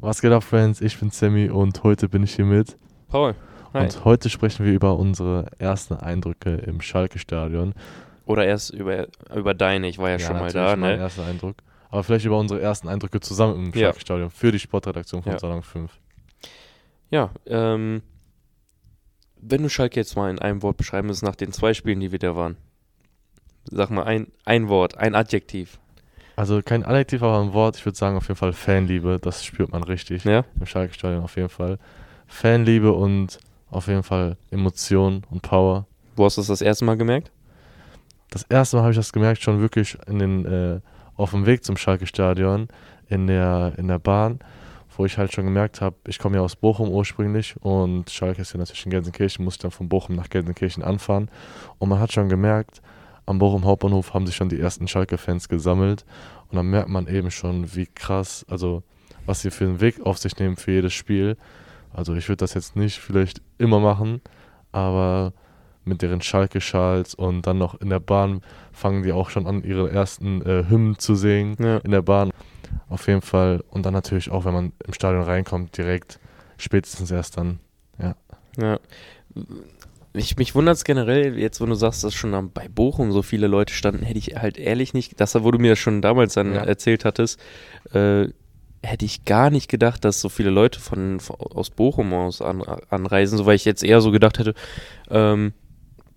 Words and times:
Was 0.00 0.20
geht 0.20 0.30
ab, 0.30 0.44
Friends? 0.44 0.80
Ich 0.80 1.00
bin 1.00 1.10
Sammy 1.10 1.50
und 1.50 1.82
heute 1.82 2.08
bin 2.08 2.22
ich 2.22 2.36
hier 2.36 2.44
mit. 2.44 2.76
Paul. 3.08 3.34
Hi. 3.74 3.82
Und 3.82 4.04
heute 4.04 4.30
sprechen 4.30 4.64
wir 4.64 4.72
über 4.72 4.96
unsere 4.96 5.50
ersten 5.58 5.94
Eindrücke 5.94 6.54
im 6.54 6.80
Schalke-Stadion. 6.80 7.74
Oder 8.24 8.46
erst 8.46 8.70
über, 8.70 9.08
über 9.34 9.54
deine, 9.54 9.88
ich 9.88 9.98
war 9.98 10.10
ja, 10.10 10.20
schon 10.20 10.36
mal 10.36 10.52
da, 10.52 10.76
mein 10.76 10.98
ne? 10.98 11.02
erster 11.02 11.26
Eindruck. 11.26 11.56
Aber 11.90 12.04
vielleicht 12.04 12.26
über 12.26 12.38
unsere 12.38 12.60
ersten 12.60 12.86
Eindrücke 12.86 13.18
zusammen 13.18 13.56
im 13.56 13.72
Ja. 13.72 13.86
Schalke-Stadion 13.88 14.30
für 14.30 14.52
die 14.52 14.60
Sportredaktion 14.60 15.20
von 15.20 15.32
Ja. 15.32 15.38
Salon 15.40 15.62
5. 15.64 15.90
Ja, 17.10 17.30
ähm, 17.46 18.02
wenn 19.40 19.62
du 19.64 19.68
Schalke 19.68 19.98
jetzt 19.98 20.14
mal 20.14 20.30
in 20.30 20.38
einem 20.38 20.62
Wort 20.62 20.76
beschreiben 20.76 21.08
müsstest 21.08 21.24
nach 21.24 21.34
den 21.34 21.52
zwei 21.52 21.74
Spielen, 21.74 21.98
die 21.98 22.12
wir 22.12 22.20
da 22.20 22.36
waren. 22.36 22.56
Sag 23.64 23.90
mal 23.90 24.04
ein, 24.04 24.28
ein 24.44 24.68
Wort, 24.68 24.96
ein 24.96 25.16
Adjektiv. 25.16 25.80
Also 26.38 26.62
kein 26.62 26.84
Adjektiv, 26.84 27.24
aber 27.24 27.40
ein 27.40 27.52
Wort. 27.52 27.78
Ich 27.78 27.84
würde 27.84 27.98
sagen 27.98 28.16
auf 28.16 28.28
jeden 28.28 28.38
Fall 28.38 28.52
Fanliebe. 28.52 29.18
Das 29.20 29.44
spürt 29.44 29.72
man 29.72 29.82
richtig 29.82 30.22
Ja? 30.22 30.44
im 30.60 30.66
Schalke-Stadion 30.66 31.24
auf 31.24 31.34
jeden 31.34 31.48
Fall. 31.48 31.80
Fanliebe 32.28 32.92
und 32.92 33.40
auf 33.72 33.88
jeden 33.88 34.04
Fall 34.04 34.36
Emotion 34.52 35.24
und 35.32 35.42
Power. 35.42 35.88
Wo 36.14 36.24
hast 36.24 36.36
du 36.36 36.42
das 36.42 36.46
das 36.46 36.60
erste 36.62 36.84
Mal 36.84 36.96
gemerkt? 36.96 37.32
Das 38.30 38.44
erste 38.44 38.76
Mal 38.76 38.82
habe 38.82 38.92
ich 38.92 38.96
das 38.98 39.12
gemerkt, 39.12 39.42
schon 39.42 39.60
wirklich 39.60 39.98
in 40.06 40.20
den, 40.20 40.44
äh, 40.44 40.80
auf 41.16 41.32
dem 41.32 41.44
Weg 41.44 41.64
zum 41.64 41.76
Schalke-Stadion, 41.76 42.68
in 43.08 43.26
der, 43.26 43.72
in 43.76 43.88
der 43.88 43.98
Bahn, 43.98 44.38
wo 44.96 45.04
ich 45.04 45.18
halt 45.18 45.34
schon 45.34 45.44
gemerkt 45.44 45.80
habe, 45.80 45.96
ich 46.06 46.20
komme 46.20 46.36
ja 46.36 46.42
aus 46.42 46.54
Bochum 46.54 46.88
ursprünglich 46.88 47.56
und 47.62 48.10
Schalke 48.10 48.42
ist 48.42 48.52
ja 48.52 48.58
natürlich 48.60 48.84
in 48.84 48.92
Gelsenkirchen, 48.92 49.44
muss 49.44 49.54
ich 49.54 49.60
dann 49.60 49.72
von 49.72 49.88
Bochum 49.88 50.14
nach 50.14 50.30
Gelsenkirchen 50.30 50.84
anfahren. 50.84 51.32
Und 51.78 51.88
man 51.88 51.98
hat 51.98 52.12
schon 52.12 52.28
gemerkt, 52.28 52.80
am 53.28 53.38
Bochum 53.38 53.64
Hauptbahnhof 53.64 54.14
haben 54.14 54.26
sich 54.26 54.36
schon 54.36 54.48
die 54.48 54.58
ersten 54.60 54.88
Schalke-Fans 54.88 55.48
gesammelt 55.48 56.04
und 56.50 56.56
dann 56.56 56.66
merkt 56.66 56.88
man 56.88 57.06
eben 57.06 57.30
schon, 57.30 57.74
wie 57.74 57.86
krass, 57.86 58.44
also 58.48 58.82
was 59.26 59.42
sie 59.42 59.50
für 59.50 59.64
einen 59.64 59.80
Weg 59.80 60.00
auf 60.00 60.18
sich 60.18 60.36
nehmen 60.38 60.56
für 60.56 60.72
jedes 60.72 60.94
Spiel. 60.94 61.36
Also 61.92 62.14
ich 62.14 62.28
würde 62.28 62.38
das 62.38 62.54
jetzt 62.54 62.76
nicht 62.76 62.98
vielleicht 62.98 63.42
immer 63.58 63.80
machen, 63.80 64.22
aber 64.72 65.32
mit 65.84 66.02
deren 66.02 66.20
Schalke-Schals 66.20 67.14
und 67.14 67.46
dann 67.46 67.58
noch 67.58 67.80
in 67.80 67.90
der 67.90 68.00
Bahn 68.00 68.40
fangen 68.72 69.02
die 69.02 69.12
auch 69.12 69.30
schon 69.30 69.46
an, 69.46 69.62
ihre 69.62 69.90
ersten 69.90 70.42
äh, 70.42 70.64
Hymnen 70.68 70.98
zu 70.98 71.14
singen 71.14 71.56
Ja. 71.58 71.78
in 71.78 71.90
der 71.90 72.02
Bahn. 72.02 72.30
Auf 72.88 73.06
jeden 73.08 73.22
Fall. 73.22 73.64
Und 73.70 73.84
dann 73.86 73.94
natürlich 73.94 74.30
auch, 74.30 74.44
wenn 74.44 74.52
man 74.54 74.72
im 74.86 74.92
Stadion 74.92 75.22
reinkommt, 75.22 75.76
direkt 75.76 76.18
spätestens 76.58 77.10
erst 77.10 77.36
dann. 77.36 77.58
Ja. 77.98 78.78
Ich, 79.34 79.77
mich 80.36 80.54
wundert 80.54 80.76
es 80.76 80.84
generell, 80.84 81.38
jetzt, 81.38 81.60
wenn 81.60 81.68
du 81.68 81.74
sagst, 81.74 82.02
dass 82.04 82.14
schon 82.14 82.34
am- 82.34 82.50
bei 82.52 82.68
Bochum 82.68 83.12
so 83.12 83.22
viele 83.22 83.46
Leute 83.46 83.72
standen, 83.72 84.04
hätte 84.04 84.18
ich 84.18 84.36
halt 84.36 84.58
ehrlich 84.58 84.94
nicht, 84.94 85.20
das, 85.20 85.34
wo 85.42 85.50
du 85.50 85.58
mir 85.58 85.76
schon 85.76 86.02
damals 86.02 86.34
dann 86.34 86.54
Ja. 86.54 86.62
erzählt 86.64 87.04
hattest, 87.04 87.38
äh, 87.92 88.28
hätte 88.82 89.04
ich 89.04 89.24
gar 89.24 89.50
nicht 89.50 89.68
gedacht, 89.68 90.04
dass 90.04 90.20
so 90.20 90.28
viele 90.28 90.50
Leute 90.50 90.78
von, 90.80 91.20
von 91.20 91.36
aus 91.36 91.70
Bochum 91.70 92.12
aus 92.14 92.40
an, 92.40 92.62
anreisen, 92.90 93.36
so 93.38 93.44
weil 93.46 93.56
ich 93.56 93.64
jetzt 93.64 93.82
eher 93.82 94.00
so 94.00 94.10
gedacht 94.10 94.38
hätte, 94.38 94.54
ähm, 95.10 95.52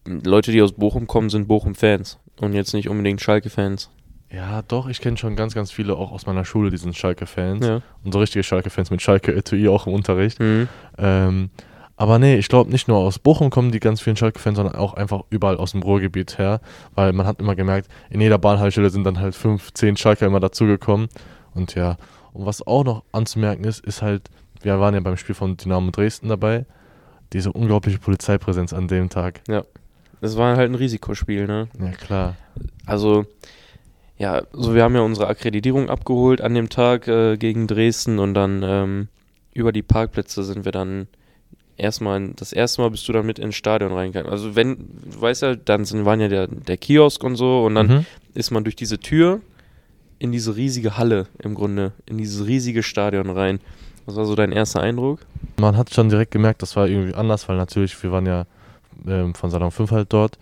Leute, 0.06 0.52
die 0.52 0.62
aus 0.62 0.74
Bochum 0.74 1.08
kommen, 1.08 1.30
sind 1.30 1.48
Bochum-Fans 1.48 2.18
und 2.40 2.54
jetzt 2.54 2.74
nicht 2.74 2.90
unbedingt 2.90 3.22
Schalke-Fans. 3.22 3.90
Ja, 4.32 4.62
doch, 4.62 4.88
ich 4.88 5.02
kenne 5.02 5.18
schon 5.18 5.36
ganz, 5.36 5.54
ganz 5.54 5.72
viele 5.72 5.96
auch 5.96 6.12
aus 6.12 6.26
meiner 6.26 6.46
Schule, 6.46 6.70
die 6.72 6.78
sind 6.78 6.96
Schalke-Fans. 6.96 7.66
Ja. 7.66 7.82
Und 8.04 8.14
so 8.14 8.20
richtige 8.20 8.44
Schalke-Fans 8.44 8.90
mit 8.90 9.02
Schalke-Etui 9.02 9.68
auch 9.68 9.88
im 9.88 9.94
Unterricht. 9.94 10.40
Mhm. 10.40 10.70
Ähm, 10.98 11.50
aber 12.02 12.18
nee, 12.18 12.36
ich 12.36 12.50
glaube 12.50 12.72
nicht 12.72 12.88
nur 12.88 12.98
aus 12.98 13.20
Bochum 13.20 13.52
kommen 13.52 13.72
die 13.72 13.80
ganz 13.80 14.02
vielen 14.02 14.16
Schalke-Fans, 14.16 14.58
sondern 14.58 14.74
auch 14.74 14.96
einfach 14.96 15.22
überall 15.30 15.58
aus 15.58 15.74
dem 15.74 15.84
Ruhrgebiet 15.84 16.40
her. 16.40 16.60
Weil 16.96 17.14
man 17.14 17.28
hat 17.28 17.40
immer 17.40 17.56
gemerkt, 17.56 17.90
in 18.10 18.20
jeder 18.22 18.40
Bahnhaltestelle 18.40 18.90
sind 18.90 19.04
dann 19.04 19.20
halt 19.20 19.36
fünf, 19.36 19.72
zehn 19.76 19.96
Schalker 19.96 20.26
immer 20.26 20.40
dazugekommen. 20.40 21.10
Und 21.54 21.76
ja, 21.76 21.98
und 22.34 22.48
was 22.48 22.66
auch 22.66 22.84
noch 22.84 23.04
anzumerken 23.12 23.66
ist, 23.66 23.86
ist 23.86 24.02
halt, 24.02 24.32
wir 24.64 24.80
waren 24.80 24.96
ja 24.96 25.00
beim 25.00 25.16
Spiel 25.16 25.36
von 25.36 25.58
Dynamo 25.58 25.92
Dresden 25.92 26.28
dabei, 26.28 26.66
diese 27.34 27.52
unglaubliche 27.52 28.00
Polizeipräsenz 28.00 28.74
an 28.74 28.88
dem 28.88 29.10
Tag. 29.10 29.42
Das 30.22 30.38
war 30.38 30.58
halt 30.58 30.72
ein 30.72 30.76
Risikospiel, 30.76 31.46
ne? 31.46 31.68
Ja, 31.80 31.92
klar. 31.92 32.36
Also, 32.88 33.28
ja, 34.18 34.42
so 34.54 34.74
wir 34.74 34.82
haben 34.82 34.96
ja 34.96 35.02
unsere 35.02 35.28
Akkreditierung 35.28 35.92
abgeholt 35.92 36.42
an 36.42 36.56
dem 36.56 36.70
Tag 36.70 37.08
äh, 37.08 37.38
gegen 37.38 37.68
Dresden 37.68 38.18
und 38.18 38.34
dann 38.34 38.64
ähm, 38.64 39.08
über 39.54 39.72
die 39.72 39.84
Parkplätze 39.84 40.44
sind 40.44 40.66
wir 40.66 40.72
dann 40.72 41.08
erstmal, 41.82 42.30
das 42.36 42.54
erste 42.54 42.82
Mal 42.82 42.90
bist 42.92 43.08
du 43.08 43.12
dann 43.14 43.26
mit 43.26 43.40
ins 43.40 43.56
Stadion 43.56 43.92
reingegangen. 43.92 44.32
Also 44.32 44.56
wenn, 44.56 44.78
du 45.12 45.20
weißt 45.22 45.42
ja, 45.42 45.56
dann 45.56 45.84
sind, 45.86 46.06
waren 46.06 46.22
ja 46.22 46.28
der, 46.28 46.48
der 46.48 46.78
Kiosk 46.78 47.24
und 47.24 47.36
so 47.36 47.66
und 47.66 47.76
dann 47.76 47.88
Mhm. 47.88 48.06
ist 48.34 48.52
man 48.52 48.64
durch 48.64 48.76
diese 48.76 49.00
Tür 49.00 49.42
in 50.20 50.32
diese 50.32 50.56
riesige 50.56 50.98
Halle 50.98 51.28
im 51.40 51.56
Grunde, 51.56 51.94
in 52.06 52.18
dieses 52.18 52.46
riesige 52.46 52.84
Stadion 52.84 53.30
rein. 53.30 53.60
Was 54.06 54.16
war 54.16 54.26
so 54.26 54.36
dein 54.36 54.52
erster 54.52 54.82
Eindruck? 54.82 55.20
Man 55.60 55.76
hat 55.78 55.94
schon 55.94 56.10
direkt 56.10 56.32
gemerkt, 56.32 56.62
das 56.62 56.76
war 56.76 56.88
irgendwie 56.88 57.16
anders, 57.16 57.50
weil 57.50 57.58
natürlich, 57.58 58.02
wir 58.04 58.12
waren 58.12 58.26
ja 58.26 58.46
ähm, 59.08 59.34
von 59.34 59.50
Salon 59.50 59.72
5 59.72 59.92
halt 59.92 60.14
dort. 60.14 60.38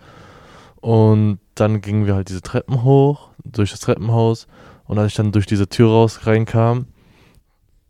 Und 0.80 1.38
dann 1.54 1.80
gingen 1.80 2.06
wir 2.06 2.14
halt 2.14 2.28
diese 2.28 2.40
Treppen 2.42 2.84
hoch, 2.84 3.28
durch 3.44 3.70
das 3.70 3.80
Treppenhaus. 3.80 4.46
Und 4.86 4.98
als 4.98 5.08
ich 5.12 5.16
dann 5.16 5.32
durch 5.32 5.46
diese 5.46 5.68
Tür 5.68 5.88
raus 5.90 6.26
reinkam, 6.26 6.86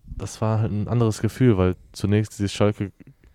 das 0.06 0.40
war 0.40 0.58
halt 0.60 0.72
ein 0.72 0.88
anderes 0.88 1.20
Gefühl, 1.20 1.56
weil 1.56 1.76
zunächst 1.92 2.38
dieses 2.38 2.52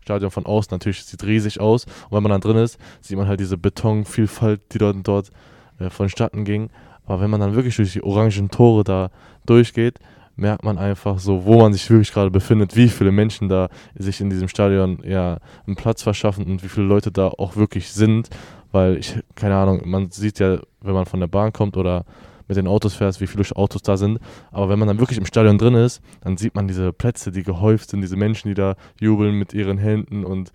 Schalke-Stadion 0.06 0.32
von 0.32 0.46
außen 0.46 0.70
natürlich 0.72 1.04
sieht 1.04 1.24
riesig 1.24 1.60
aus. 1.60 1.86
Und 1.86 2.12
wenn 2.12 2.24
man 2.24 2.32
dann 2.32 2.42
drin 2.42 2.58
ist, 2.58 2.78
sieht 3.02 3.18
man 3.18 3.28
halt 3.28 3.40
diese 3.40 3.58
Betonvielfalt, 3.58 4.62
die 4.74 4.78
dort, 4.78 4.98
dort 5.04 5.32
äh, 5.80 5.90
vonstatten 5.90 6.46
ging. 6.46 6.70
Aber 7.06 7.22
wenn 7.22 7.30
man 7.30 7.40
dann 7.40 7.56
wirklich 7.56 7.76
durch 7.76 7.94
die 7.94 8.04
orangen 8.04 8.50
Tore 8.50 8.84
da 8.84 9.10
durchgeht, 9.46 10.00
merkt 10.36 10.64
man 10.64 10.78
einfach 10.78 11.20
so, 11.20 11.46
wo 11.46 11.60
man 11.60 11.72
sich 11.74 11.90
wirklich 11.90 12.12
gerade 12.12 12.32
befindet, 12.32 12.76
wie 12.76 12.90
viele 12.90 13.12
Menschen 13.12 13.48
da 13.48 13.70
sich 13.96 14.20
in 14.20 14.30
diesem 14.30 14.48
Stadion 14.48 15.00
ja 15.04 15.38
einen 15.66 15.76
Platz 15.76 16.04
verschaffen 16.04 16.46
und 16.46 16.64
wie 16.64 16.68
viele 16.68 16.88
Leute 16.88 17.12
da 17.12 17.28
auch 17.28 17.56
wirklich 17.56 17.92
sind, 17.92 18.30
weil 18.72 18.98
ich, 18.98 19.18
keine 19.36 19.56
Ahnung, 19.56 19.82
man 19.86 20.12
sieht 20.12 20.40
ja, 20.40 20.60
wenn 20.82 20.94
man 20.94 21.06
von 21.06 21.22
der 21.22 21.28
Bahn 21.28 21.54
kommt 21.54 21.78
oder 21.78 22.04
mit 22.48 22.58
den 22.58 22.68
Autos 22.68 22.96
fährt, 22.96 23.20
wie 23.22 23.28
viele 23.28 23.44
Autos 23.56 23.82
da 23.82 23.98
sind, 23.98 24.20
aber 24.52 24.70
wenn 24.70 24.80
man 24.80 24.88
dann 24.88 25.00
wirklich 25.00 25.18
im 25.18 25.26
Stadion 25.26 25.58
drin 25.58 25.76
ist, 25.76 26.02
dann 26.22 26.38
sieht 26.38 26.56
man 26.56 26.68
diese 26.68 26.94
Plätze, 26.94 27.32
die 27.32 27.44
gehäuft 27.44 27.90
sind, 27.90 28.02
diese 28.02 28.16
Menschen, 28.16 28.50
die 28.50 28.54
da 28.54 28.76
jubeln 29.00 29.36
mit 29.36 29.54
ihren 29.54 29.78
Händen 29.78 30.24
und 30.26 30.52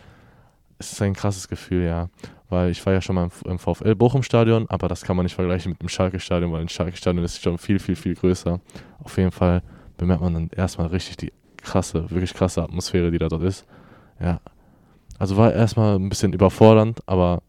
es 0.79 0.93
ist 0.93 1.03
ein 1.03 1.15
krasses 1.15 1.49
Gefühl, 1.49 1.85
ja. 1.85 2.09
Weil 2.49 2.71
ich 2.71 2.85
war 2.85 2.93
ja 2.93 3.01
schon 3.01 3.15
mal 3.15 3.29
im, 3.45 3.59
VfL 3.59 3.95
Bochum 3.95 4.23
Stadion, 4.23 4.67
aber 4.69 4.89
das 4.89 5.03
kann 5.03 5.15
man 5.15 5.25
nicht 5.25 5.35
vergleichen 5.35 5.73
mit 5.73 5.83
dem 5.83 5.89
Schalke 5.89 6.19
Stadion, 6.19 6.51
weil 6.53 6.63
ein 6.63 6.69
Schalke 6.69 6.97
Stadion 6.97 7.25
ist 7.25 7.41
schon 7.41 7.59
viel, 7.59 7.79
viel, 7.79 7.95
viel 7.95 8.15
größer. 8.15 8.61
Auf 9.05 9.17
jeden 9.19 9.31
Fall 9.31 9.63
bemerkt 9.99 10.23
man 10.23 10.35
dann 10.35 10.51
erstmal 10.57 10.89
richtig 10.89 11.19
die 11.19 11.33
krasse, 11.59 12.11
wirklich 12.11 12.35
krasse 12.35 12.63
Atmosphäre, 12.63 13.11
die 13.11 13.19
da 13.19 13.29
dort 13.29 13.43
ist. 13.43 13.67
Ja. 14.21 14.41
Also 15.19 15.37
war 15.37 15.53
erstmal 15.53 15.97
ein 15.97 16.09
bisschen 16.09 16.33
überfordernd, 16.33 17.03
aber 17.07 17.43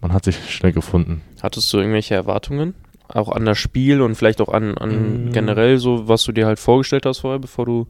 man 0.00 0.12
hat 0.12 0.26
sich 0.26 0.54
schnell 0.54 0.72
gefunden. 0.72 1.22
Hattest 1.42 1.72
du 1.72 1.78
irgendwelche 1.78 2.14
Erwartungen? 2.14 2.74
Auch 3.08 3.28
an 3.28 3.44
das 3.44 3.58
Spiel 3.58 4.00
und 4.00 4.14
vielleicht 4.14 4.40
auch 4.40 4.48
an, 4.48 4.78
an 4.78 5.26
Mm. 5.26 5.32
generell 5.32 5.78
so, 5.78 6.08
was 6.08 6.24
du 6.24 6.32
dir 6.32 6.46
halt 6.46 6.58
vorgestellt 6.58 7.04
hast 7.06 7.18
vorher, 7.18 7.38
bevor 7.38 7.66
du. 7.66 7.86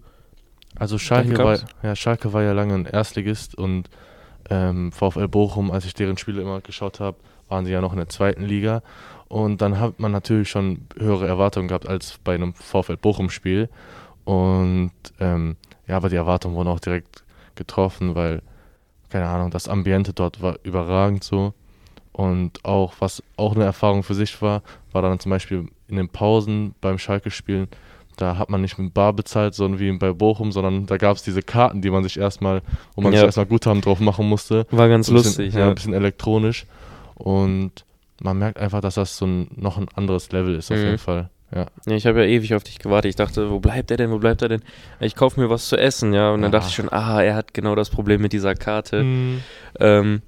Also 0.76 0.98
Schalke 0.98 1.38
war, 1.38 1.58
ja, 1.84 1.94
Schalke 1.94 2.32
war 2.32 2.42
ja 2.42 2.52
lange 2.52 2.74
ein 2.74 2.86
Erstligist 2.86 3.56
und 3.56 3.88
ähm, 4.50 4.90
VfL 4.90 5.28
Bochum, 5.28 5.70
als 5.70 5.84
ich 5.84 5.94
deren 5.94 6.18
Spiele 6.18 6.42
immer 6.42 6.60
geschaut 6.60 6.98
habe, 6.98 7.16
waren 7.48 7.64
sie 7.64 7.72
ja 7.72 7.80
noch 7.80 7.92
in 7.92 7.98
der 7.98 8.08
zweiten 8.08 8.42
Liga. 8.44 8.82
Und 9.28 9.62
dann 9.62 9.78
hat 9.78 10.00
man 10.00 10.12
natürlich 10.12 10.50
schon 10.50 10.86
höhere 10.98 11.26
Erwartungen 11.28 11.68
gehabt 11.68 11.88
als 11.88 12.18
bei 12.24 12.34
einem 12.34 12.52
VfL 12.54 12.96
Bochum-Spiel. 12.96 13.68
Und 14.24 14.92
ähm, 15.20 15.56
ja, 15.86 15.96
aber 15.96 16.08
die 16.08 16.16
Erwartungen 16.16 16.56
wurden 16.56 16.68
auch 16.68 16.80
direkt 16.80 17.22
getroffen, 17.54 18.14
weil, 18.14 18.42
keine 19.10 19.28
Ahnung, 19.28 19.50
das 19.50 19.68
Ambiente 19.68 20.12
dort 20.12 20.42
war 20.42 20.56
überragend 20.64 21.22
so. 21.24 21.54
Und 22.14 22.64
auch, 22.64 22.94
was 23.00 23.22
auch 23.36 23.54
eine 23.56 23.64
Erfahrung 23.64 24.02
für 24.04 24.14
sich 24.14 24.40
war, 24.40 24.62
war 24.92 25.02
dann 25.02 25.18
zum 25.18 25.30
Beispiel 25.30 25.68
in 25.88 25.96
den 25.96 26.08
Pausen 26.08 26.74
beim 26.80 26.96
Schalke-Spielen, 26.96 27.66
da 28.16 28.38
hat 28.38 28.48
man 28.48 28.60
nicht 28.60 28.78
mit 28.78 28.94
Bar 28.94 29.12
bezahlt, 29.12 29.54
sondern 29.56 29.80
wie 29.80 29.90
bei 29.98 30.12
Bochum, 30.12 30.52
sondern 30.52 30.86
da 30.86 30.96
gab 30.96 31.16
es 31.16 31.24
diese 31.24 31.42
Karten, 31.42 31.82
die 31.82 31.90
man 31.90 32.04
sich 32.04 32.16
erstmal, 32.16 32.62
wo 32.94 33.00
man 33.02 33.12
Ja. 33.12 33.18
sich 33.18 33.26
erstmal 33.26 33.46
Guthaben 33.46 33.80
drauf 33.80 33.98
machen 33.98 34.28
musste. 34.28 34.64
War 34.70 34.88
ganz 34.88 35.10
bisschen, 35.10 35.16
lustig, 35.42 35.54
ja. 35.54 35.60
ja. 35.60 35.68
Ein 35.70 35.74
bisschen 35.74 35.92
elektronisch. 35.94 36.66
Und 37.16 37.84
man 38.22 38.38
merkt 38.38 38.58
einfach, 38.60 38.80
dass 38.80 38.94
das 38.94 39.16
so 39.16 39.26
ein, 39.26 39.48
noch 39.56 39.76
ein 39.78 39.88
anderes 39.96 40.30
Level 40.30 40.54
ist, 40.54 40.70
auf 40.70 40.78
Mhm. 40.78 40.84
jeden 40.84 40.98
Fall. 40.98 41.30
Ja. 41.52 41.66
Ja, 41.86 41.96
ich 41.96 42.06
habe 42.06 42.20
ja 42.22 42.26
ewig 42.28 42.54
auf 42.54 42.62
dich 42.62 42.78
gewartet. 42.78 43.08
Ich 43.10 43.16
dachte, 43.16 43.50
wo 43.50 43.58
bleibt 43.58 43.90
er 43.90 43.96
denn? 43.96 44.12
Wo 44.12 44.18
bleibt 44.18 44.42
er 44.42 44.48
denn? 44.48 44.62
Ich 45.00 45.16
kaufe 45.16 45.40
mir 45.40 45.50
was 45.50 45.68
zu 45.68 45.76
essen, 45.76 46.12
ja. 46.14 46.30
Und 46.32 46.42
dann 46.42 46.52
Ja. 46.52 46.58
dachte 46.60 46.68
ich 46.70 46.76
schon, 46.76 46.92
ah, 46.92 47.20
er 47.20 47.34
hat 47.34 47.52
genau 47.54 47.74
das 47.74 47.90
Problem 47.90 48.22
mit 48.22 48.32
dieser 48.32 48.54
Karte. 48.54 49.04
Ähm, 49.80 50.22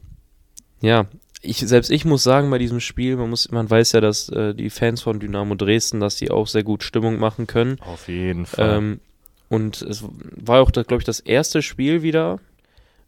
ja, 0.80 1.06
ich, 1.42 1.58
selbst 1.58 1.90
ich 1.90 2.04
muss 2.04 2.22
sagen, 2.22 2.50
bei 2.50 2.58
diesem 2.58 2.80
Spiel, 2.80 3.16
man, 3.16 3.30
muss, 3.30 3.50
man 3.50 3.68
weiß 3.68 3.92
ja, 3.92 4.00
dass 4.00 4.28
äh, 4.28 4.54
die 4.54 4.70
Fans 4.70 5.02
von 5.02 5.20
Dynamo 5.20 5.54
Dresden, 5.54 6.00
dass 6.00 6.16
die 6.16 6.30
auch 6.30 6.46
sehr 6.46 6.62
gut 6.62 6.82
Stimmung 6.82 7.18
machen 7.18 7.46
können. 7.46 7.78
Auf 7.80 8.08
jeden 8.08 8.46
Fall. 8.46 8.78
Ähm, 8.78 9.00
und 9.48 9.82
es 9.82 10.04
war 10.20 10.60
auch, 10.60 10.72
glaube 10.72 10.98
ich, 10.98 11.04
das 11.04 11.20
erste 11.20 11.62
Spiel 11.62 12.02
wieder 12.02 12.40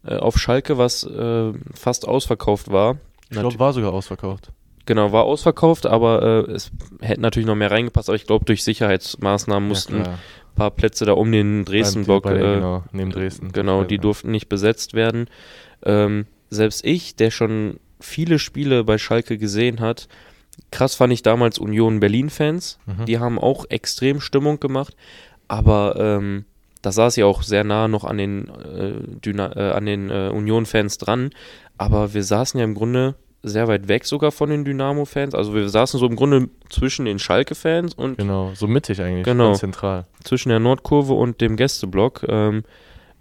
äh, 0.05 0.15
auf 0.15 0.37
Schalke, 0.39 0.77
was 0.77 1.03
äh, 1.03 1.51
fast 1.73 2.07
ausverkauft 2.07 2.71
war. 2.71 2.97
ich 3.29 3.37
glaube, 3.37 3.59
war 3.59 3.73
sogar 3.73 3.93
ausverkauft. 3.93 4.51
Genau, 4.85 5.11
war 5.11 5.23
ausverkauft, 5.25 5.85
aber 5.85 6.47
äh, 6.47 6.51
es 6.51 6.71
hätte 7.01 7.21
natürlich 7.21 7.45
noch 7.45 7.55
mehr 7.55 7.69
reingepasst, 7.69 8.09
aber 8.09 8.15
ich 8.15 8.25
glaube, 8.25 8.45
durch 8.45 8.63
Sicherheitsmaßnahmen 8.63 9.67
mussten 9.67 9.97
ja, 9.97 10.03
klar. 10.03 10.19
paar 10.55 10.71
Plätze 10.71 11.05
da 11.05 11.13
um 11.13 11.31
den 11.31 11.65
Dresden-Block. 11.65 12.25
Äh, 12.25 12.39
genau, 12.39 12.83
neben 12.91 13.11
Dresden. 13.11 13.51
Genau, 13.51 13.83
die 13.83 13.99
durften 13.99 14.31
nicht 14.31 14.49
besetzt 14.49 14.93
werden. 14.93 15.29
Ähm, 15.83 16.25
selbst 16.49 16.83
ich, 16.85 17.15
der 17.15 17.29
schon 17.29 17.79
viele 17.99 18.39
Spiele 18.39 18.83
bei 18.83 18.97
Schalke 18.97 19.37
gesehen 19.37 19.79
hat, 19.79 20.07
krass 20.71 20.95
fand 20.95 21.13
ich 21.13 21.21
damals 21.21 21.59
Union 21.59 21.99
Berlin-Fans. 21.99 22.79
Mhm. 22.85 23.05
Die 23.05 23.19
haben 23.19 23.39
auch 23.39 23.65
extrem 23.69 24.21
Stimmung 24.21 24.59
gemacht, 24.59 24.95
aber 25.47 25.95
ähm, 25.97 26.45
da 26.81 26.91
saß 26.91 27.17
ich 27.17 27.23
auch 27.23 27.43
sehr 27.43 27.63
nah 27.63 27.87
noch 27.87 28.05
an 28.05 28.17
den, 28.17 28.49
äh, 28.49 29.29
äh, 29.31 29.71
an 29.71 29.85
den 29.85 30.09
äh, 30.09 30.29
Union-Fans 30.33 30.97
dran. 30.97 31.31
Aber 31.77 32.13
wir 32.13 32.23
saßen 32.23 32.57
ja 32.59 32.63
im 32.63 32.75
Grunde 32.75 33.15
sehr 33.41 33.67
weit 33.67 33.87
weg 33.87 34.05
sogar 34.05 34.31
von 34.31 34.49
den 34.49 34.65
Dynamo-Fans. 34.65 35.33
Also 35.33 35.53
wir 35.53 35.67
saßen 35.69 35.99
so 35.99 36.05
im 36.05 36.15
Grunde 36.15 36.49
zwischen 36.69 37.05
den 37.05 37.19
Schalke-Fans 37.19 37.93
und 37.93 38.17
Genau, 38.17 38.51
so 38.53 38.67
mittig 38.67 39.01
eigentlich, 39.01 39.23
Genau. 39.23 39.53
zentral. 39.53 40.05
zwischen 40.23 40.49
der 40.49 40.59
Nordkurve 40.59 41.13
und 41.13 41.39
dem 41.41 41.55
Gästeblock. 41.55 42.25
Ähm, 42.27 42.63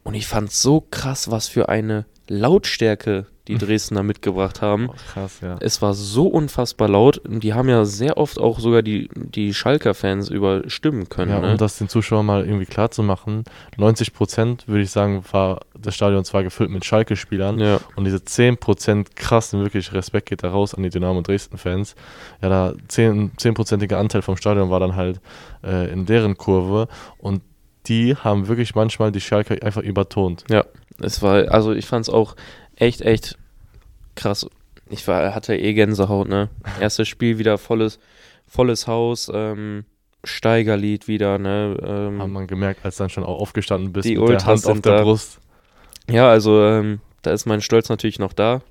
und 0.05 0.15
ich 0.15 0.27
fand 0.27 0.51
so 0.53 0.81
krass, 0.81 1.31
was 1.31 1.49
für 1.49 1.69
eine 1.69 2.07
Lautstärke 2.29 3.27
die 3.49 3.59
Dresdner 3.59 4.03
mitgebracht 4.03 4.63
haben. 4.63 4.91
Oh, 4.91 4.95
krass, 5.13 5.41
ja. 5.41 5.57
Es 5.61 5.83
war 5.83 5.95
so 5.95 6.27
unfassbar 6.29 6.89
laut. 6.89 7.19
Und 7.19 7.43
Die 7.43 7.55
haben 7.55 7.69
ja 7.69 7.85
sehr 7.85 8.17
oft 8.17 8.39
auch 8.39 8.61
sogar 8.61 8.83
die, 8.83 9.09
die 9.15 9.55
Schalker-Fans 9.55 10.29
überstimmen 10.29 11.09
können. 11.09 11.33
Ja, 11.33 11.41
ne? 11.41 11.53
um 11.53 11.57
das 11.59 11.79
den 11.79 11.89
Zuschauern 11.89 12.27
mal 12.27 12.45
irgendwie 12.45 12.67
klar 12.67 12.91
zu 12.91 13.03
machen, 13.03 13.45
90 13.77 14.13
Prozent, 14.13 14.69
würde 14.69 14.83
ich 14.83 14.91
sagen, 14.91 15.25
war 15.33 15.61
das 15.81 15.95
Stadion 15.95 16.25
zwar 16.25 16.43
gefüllt 16.43 16.71
mit 16.71 16.85
Schalke-Spielern 16.85 17.59
ja. 17.59 17.81
und 17.97 18.05
diese 18.05 18.25
10 18.25 18.59
Prozent 18.59 19.17
krassen, 19.17 19.63
wirklich 19.63 19.93
Respekt 19.93 20.29
geht 20.29 20.43
da 20.43 20.51
raus 20.51 20.75
an 20.75 20.83
die 20.83 20.91
Dynamo 20.91 21.23
Dresden-Fans. 21.23 21.95
Ja, 22.43 22.49
da 22.49 22.75
10 22.89 23.33
10-prozentiger 23.39 23.97
Anteil 23.97 24.23
vom 24.23 24.37
Stadion 24.37 24.71
war 24.71 24.81
dann 24.81 24.97
halt 24.97 25.21
äh, 25.65 25.91
in 25.91 26.07
deren 26.07 26.37
Kurve 26.37 26.89
und 27.19 27.43
die 27.87 28.17
haben 28.17 28.49
wirklich 28.49 28.75
manchmal 28.75 29.13
die 29.13 29.21
Schalke 29.21 29.63
einfach 29.63 29.83
übertont. 29.83 30.45
Es 31.01 31.23
war, 31.23 31.51
also 31.53 31.73
ich 31.73 31.87
fand 31.87 32.07
es 32.07 32.11
auch 32.13 32.35
echt, 32.79 33.01
echt 33.03 33.37
krass. 34.15 34.47
Ich 34.91 35.07
war, 35.07 35.35
hatte 35.35 35.55
eh 35.57 35.75
Gänsehaut, 35.75 36.29
ne? 36.29 36.49
Erstes 36.81 37.09
Spiel 37.09 37.39
wieder 37.39 37.59
volles, 37.59 37.99
volles 38.47 38.87
Haus, 38.87 39.31
ähm, 39.33 39.85
Steigerlied 40.25 41.09
wieder, 41.09 41.39
ne? 41.39 41.77
Ähm, 41.83 42.21
Haben 42.23 42.33
man 42.33 42.47
gemerkt, 42.47 42.85
als 42.85 42.97
dann 42.97 43.11
schon 43.11 43.25
auch 43.25 43.39
aufgestanden 43.41 43.93
bist 43.93 44.09
Die 44.09 44.17
mit 44.17 44.19
der 44.29 44.37
Ultras 44.37 44.65
Hand 44.65 44.67
auf 44.67 44.81
der 44.81 44.97
da. 44.99 45.03
Brust. 45.03 45.39
Ja, 46.11 46.31
also 46.31 46.63
ähm, 46.65 47.01
da 47.23 47.33
ist 47.33 47.47
mein 47.47 47.61
Stolz 47.61 47.89
natürlich 47.89 48.19
noch 48.19 48.33
da. 48.33 48.63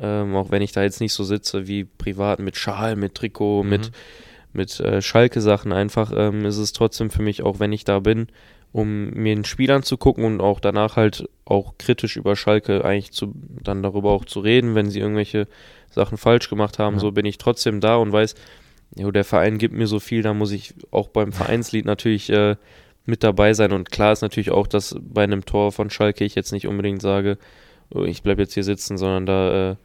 Ähm, 0.00 0.34
auch 0.34 0.50
wenn 0.50 0.62
ich 0.62 0.72
da 0.72 0.82
jetzt 0.82 1.00
nicht 1.00 1.12
so 1.12 1.24
sitze 1.24 1.66
wie 1.66 1.84
privat 1.84 2.38
mit 2.40 2.56
Schal, 2.56 2.96
mit 2.96 3.14
Trikot, 3.14 3.64
Mhm. 3.64 3.68
mit, 3.68 3.92
mit 4.54 4.80
äh, 4.80 5.02
Schalke-Sachen. 5.02 5.72
Einfach 5.72 6.10
ähm, 6.16 6.44
ist 6.46 6.56
es 6.56 6.72
trotzdem 6.72 7.10
für 7.10 7.22
mich, 7.22 7.42
auch 7.42 7.58
wenn 7.60 7.72
ich 7.72 7.84
da 7.84 7.98
bin, 7.98 8.28
um 8.72 9.10
mir 9.10 9.32
ein 9.32 9.44
Spiel 9.44 9.70
anzugucken 9.70 10.24
und 10.24 10.40
auch 10.40 10.60
danach 10.60 10.96
halt 10.96 11.28
auch 11.44 11.74
kritisch 11.78 12.16
über 12.16 12.36
Schalke 12.36 12.84
eigentlich 12.84 13.12
zu, 13.12 13.34
dann 13.62 13.82
darüber 13.82 14.10
auch 14.10 14.24
zu 14.24 14.40
reden, 14.40 14.74
wenn 14.74 14.90
sie 14.90 15.00
irgendwelche 15.00 15.48
Sachen 15.90 16.18
falsch 16.18 16.48
gemacht 16.48 16.78
haben. 16.78 16.96
Ja. 16.96 17.00
So 17.00 17.12
bin 17.12 17.26
ich 17.26 17.38
trotzdem 17.38 17.80
da 17.80 17.96
und 17.96 18.12
weiß, 18.12 18.34
jo, 18.96 19.10
der 19.10 19.24
Verein 19.24 19.58
gibt 19.58 19.74
mir 19.74 19.86
so 19.86 19.98
viel, 19.98 20.22
da 20.22 20.34
muss 20.34 20.52
ich 20.52 20.74
auch 20.90 21.08
beim 21.08 21.32
Vereinslied 21.32 21.84
natürlich 21.84 22.30
äh, 22.30 22.56
mit 23.06 23.24
dabei 23.24 23.54
sein. 23.54 23.72
Und 23.72 23.90
klar 23.90 24.12
ist 24.12 24.22
natürlich 24.22 24.50
auch, 24.50 24.66
dass 24.66 24.96
bei 25.00 25.24
einem 25.24 25.44
Tor 25.44 25.72
von 25.72 25.90
Schalke 25.90 26.24
ich 26.24 26.34
jetzt 26.34 26.52
nicht 26.52 26.66
unbedingt 26.66 27.02
sage, 27.02 27.38
oh, 27.92 28.04
ich 28.04 28.22
bleibe 28.22 28.42
jetzt 28.42 28.54
hier 28.54 28.64
sitzen, 28.64 28.98
sondern 28.98 29.26
da, 29.26 29.70
äh, 29.70 29.76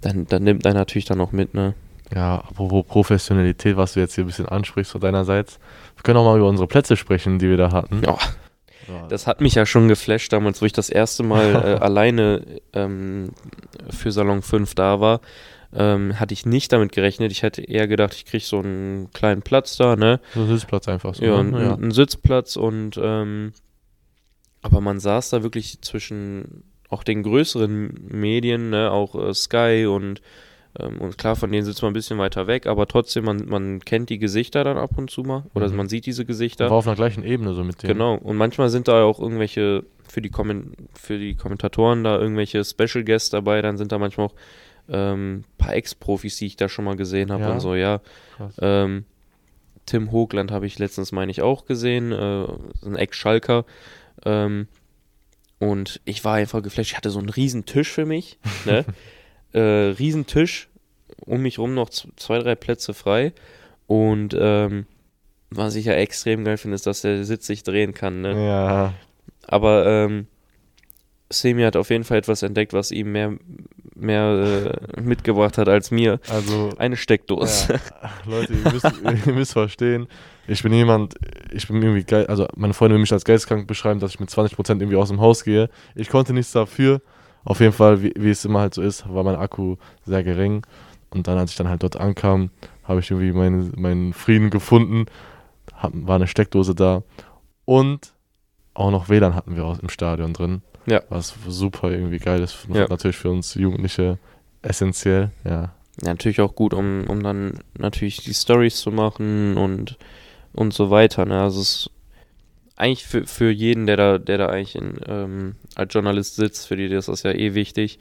dann, 0.00 0.26
dann 0.26 0.44
nimmt 0.44 0.64
er 0.64 0.74
natürlich 0.74 1.06
dann 1.06 1.20
auch 1.20 1.32
mit, 1.32 1.54
ne? 1.54 1.74
Ja, 2.14 2.36
apropos 2.36 2.84
Professionalität, 2.86 3.76
was 3.76 3.94
du 3.94 4.00
jetzt 4.00 4.14
hier 4.14 4.24
ein 4.24 4.26
bisschen 4.26 4.48
ansprichst 4.48 4.92
von 4.92 5.00
deinerseits. 5.00 5.58
Wir 5.96 6.02
können 6.02 6.18
auch 6.18 6.24
mal 6.24 6.36
über 6.36 6.48
unsere 6.48 6.66
Plätze 6.66 6.96
sprechen, 6.96 7.38
die 7.38 7.48
wir 7.48 7.56
da 7.56 7.72
hatten. 7.72 8.02
Ja, 8.04 8.18
Ja, 8.88 9.06
das 9.08 9.26
hat 9.26 9.40
mich 9.40 9.54
ja 9.54 9.64
schon 9.64 9.88
geflasht 9.88 10.32
damals, 10.32 10.60
wo 10.60 10.66
ich 10.66 10.72
das 10.72 10.90
erste 10.90 11.22
Mal 11.22 11.54
äh, 11.54 11.82
alleine 11.82 12.60
ähm, 12.72 13.30
für 13.90 14.12
Salon 14.12 14.42
5 14.42 14.74
da 14.74 15.00
war. 15.00 15.20
Ähm, 15.74 16.20
hatte 16.20 16.34
ich 16.34 16.44
nicht 16.44 16.72
damit 16.72 16.92
gerechnet. 16.92 17.32
Ich 17.32 17.42
hätte 17.42 17.62
eher 17.62 17.88
gedacht, 17.88 18.12
ich 18.14 18.26
kriege 18.26 18.44
so 18.44 18.58
einen 18.58 19.10
kleinen 19.12 19.40
Platz 19.40 19.76
da, 19.78 19.96
ne? 19.96 20.20
so 20.34 20.42
ein 20.42 20.48
Sitzplatz 20.48 20.86
einfach 20.88 21.14
so. 21.14 21.24
Ja, 21.24 21.42
ne? 21.42 21.72
ein, 21.72 21.84
ein 21.84 21.90
Sitzplatz 21.92 22.56
und 22.56 23.00
ähm, 23.02 23.52
aber 24.60 24.80
man 24.80 25.00
saß 25.00 25.30
da 25.30 25.42
wirklich 25.42 25.80
zwischen 25.80 26.64
auch 26.88 27.02
den 27.02 27.22
größeren 27.22 28.06
Medien, 28.10 28.70
ne, 28.70 28.90
auch 28.90 29.14
äh, 29.14 29.32
Sky 29.32 29.86
und 29.86 30.20
ähm, 30.78 31.00
und 31.00 31.18
klar, 31.18 31.36
von 31.36 31.50
denen 31.52 31.64
sitzt 31.64 31.82
man 31.82 31.90
ein 31.90 31.94
bisschen 31.94 32.18
weiter 32.18 32.46
weg, 32.46 32.66
aber 32.66 32.86
trotzdem, 32.88 33.24
man, 33.24 33.46
man 33.46 33.80
kennt 33.80 34.08
die 34.10 34.18
Gesichter 34.18 34.64
dann 34.64 34.78
ab 34.78 34.96
und 34.96 35.10
zu 35.10 35.22
mal 35.22 35.44
oder 35.54 35.68
Mhm. 35.68 35.76
man 35.76 35.88
sieht 35.88 36.06
diese 36.06 36.22
War 36.22 36.26
Gesichter. 36.26 36.70
auf 36.70 36.86
einer 36.86 36.96
gleichen 36.96 37.22
Ebene 37.24 37.52
so 37.54 37.62
mit 37.64 37.82
dem. 37.82 37.88
Genau, 37.88 38.14
und 38.16 38.36
manchmal 38.36 38.70
sind 38.70 38.88
da 38.88 39.02
auch 39.04 39.20
irgendwelche, 39.20 39.84
für 40.08 40.22
die, 40.22 40.30
Kommen 40.30 40.74
für 40.94 41.18
die 41.18 41.34
Kommentatoren 41.34 42.04
da 42.04 42.18
irgendwelche 42.18 42.64
Special 42.64 43.04
Guests 43.04 43.30
dabei, 43.30 43.60
dann 43.62 43.76
sind 43.76 43.92
da 43.92 43.98
manchmal 43.98 44.26
auch 44.28 44.34
ähm, 44.88 45.44
paar 45.58 45.74
Ex-Profis, 45.74 46.36
die 46.38 46.46
ich 46.46 46.56
da 46.56 46.68
schon 46.68 46.84
mal 46.84 46.96
gesehen 46.96 47.30
habe 47.30 47.44
Ja? 47.44 47.52
und 47.52 47.60
so, 47.60 47.74
ja. 47.74 48.00
Ähm, 48.60 49.04
Tim 49.86 50.10
Hoogland 50.12 50.50
habe 50.50 50.66
ich 50.66 50.78
letztens, 50.78 51.12
meine 51.12 51.30
ich, 51.30 51.42
auch 51.42 51.64
gesehen, 51.66 52.12
äh, 52.12 52.46
ein 52.84 52.96
Ex-Schalker. 52.96 53.64
Ähm, 54.24 54.68
und 55.58 56.00
ich 56.04 56.24
war 56.24 56.34
einfach 56.34 56.62
geflasht. 56.62 56.90
Ich 56.90 56.96
hatte 56.96 57.10
so 57.10 57.18
einen 57.20 57.28
riesen 57.28 57.64
Tisch 57.66 57.90
für 57.90 58.04
mich, 58.06 58.38
ne? 58.64 58.84
äh, 59.52 59.60
riesen 59.60 60.26
Tisch, 60.26 60.68
um 61.24 61.42
mich 61.42 61.58
rum 61.58 61.74
noch 61.74 61.90
zwei, 61.90 62.38
drei 62.38 62.54
Plätze 62.54 62.94
frei. 62.94 63.32
Und 63.86 64.36
ähm, 64.38 64.86
was 65.50 65.74
ich 65.74 65.86
ja 65.86 65.94
extrem 65.94 66.44
geil 66.44 66.56
finde, 66.56 66.76
ist, 66.76 66.86
dass 66.86 67.02
der 67.02 67.24
Sitz 67.24 67.46
sich 67.46 67.62
drehen 67.62 67.94
kann, 67.94 68.20
ne? 68.22 68.46
Ja, 68.46 68.94
Aber 69.46 69.86
ähm, 69.86 70.26
Semi 71.32 71.62
hat 71.62 71.76
auf 71.76 71.90
jeden 71.90 72.04
Fall 72.04 72.18
etwas 72.18 72.42
entdeckt, 72.42 72.72
was 72.72 72.90
ihm 72.90 73.12
mehr, 73.12 73.32
mehr 73.94 74.76
äh, 74.96 75.00
mitgebracht 75.00 75.58
hat 75.58 75.68
als 75.68 75.90
mir. 75.90 76.20
also 76.28 76.70
Eine 76.78 76.96
Steckdose. 76.96 77.74
Ja, 77.74 78.10
Leute, 78.26 78.52
ihr 78.52 78.72
müsst, 78.72 78.86
ihr 79.26 79.32
müsst 79.32 79.52
verstehen, 79.52 80.08
ich 80.46 80.62
bin 80.62 80.72
jemand, 80.72 81.14
ich 81.52 81.68
bin 81.68 81.82
irgendwie 81.82 82.04
geil, 82.04 82.26
also 82.26 82.46
meine 82.56 82.74
Freunde 82.74 82.94
will 82.94 83.00
mich 83.00 83.12
als 83.12 83.24
geisteskrank 83.24 83.66
beschreiben, 83.66 84.00
dass 84.00 84.12
ich 84.12 84.20
mit 84.20 84.28
20% 84.28 84.56
irgendwie 84.68 84.96
aus 84.96 85.08
dem 85.08 85.20
Haus 85.20 85.44
gehe. 85.44 85.70
Ich 85.94 86.08
konnte 86.08 86.32
nichts 86.32 86.52
dafür. 86.52 87.00
Auf 87.44 87.60
jeden 87.60 87.72
Fall, 87.72 88.02
wie, 88.02 88.12
wie 88.16 88.30
es 88.30 88.44
immer 88.44 88.60
halt 88.60 88.74
so 88.74 88.82
ist, 88.82 89.08
war 89.12 89.24
mein 89.24 89.36
Akku 89.36 89.76
sehr 90.04 90.22
gering. 90.22 90.64
Und 91.10 91.28
dann, 91.28 91.38
als 91.38 91.50
ich 91.50 91.56
dann 91.56 91.68
halt 91.68 91.82
dort 91.82 91.96
ankam, 91.96 92.50
habe 92.84 93.00
ich 93.00 93.10
irgendwie 93.10 93.32
meine, 93.32 93.70
meinen 93.76 94.12
Frieden 94.12 94.50
gefunden. 94.50 95.06
Hab, 95.74 95.92
war 95.94 96.16
eine 96.16 96.26
Steckdose 96.26 96.74
da. 96.74 97.02
Und 97.64 98.14
auch 98.74 98.90
noch 98.90 99.08
WLAN 99.08 99.34
hatten 99.34 99.56
wir 99.56 99.64
auch 99.64 99.78
im 99.78 99.88
Stadion 99.88 100.32
drin. 100.32 100.62
Ja. 100.86 101.02
Was 101.08 101.34
super 101.46 101.90
irgendwie 101.90 102.18
geil 102.18 102.40
ist. 102.40 102.66
Ja. 102.72 102.86
Natürlich 102.88 103.16
für 103.16 103.30
uns 103.30 103.54
Jugendliche 103.54 104.18
essentiell. 104.62 105.30
Ja. 105.44 105.72
Ja, 106.00 106.08
natürlich 106.08 106.40
auch 106.40 106.54
gut, 106.54 106.72
um, 106.72 107.04
um 107.08 107.22
dann 107.22 107.58
natürlich 107.76 108.16
die 108.16 108.32
Stories 108.32 108.76
zu 108.76 108.90
machen 108.90 109.58
und, 109.58 109.98
und 110.54 110.72
so 110.72 110.90
weiter. 110.90 111.26
Ne? 111.26 111.40
Also 111.40 111.60
es 111.60 111.90
eigentlich 112.76 113.06
für, 113.06 113.26
für 113.26 113.50
jeden, 113.50 113.86
der 113.86 113.96
da, 113.96 114.18
der 114.18 114.38
da 114.38 114.46
eigentlich 114.46 114.76
in, 114.76 114.98
ähm, 115.06 115.54
als 115.74 115.92
Journalist 115.92 116.36
sitzt, 116.36 116.68
für 116.68 116.76
die 116.76 116.86
ist 116.86 117.08
das 117.08 117.22
ja 117.22 117.32
eh 117.32 117.54
wichtig. 117.54 117.98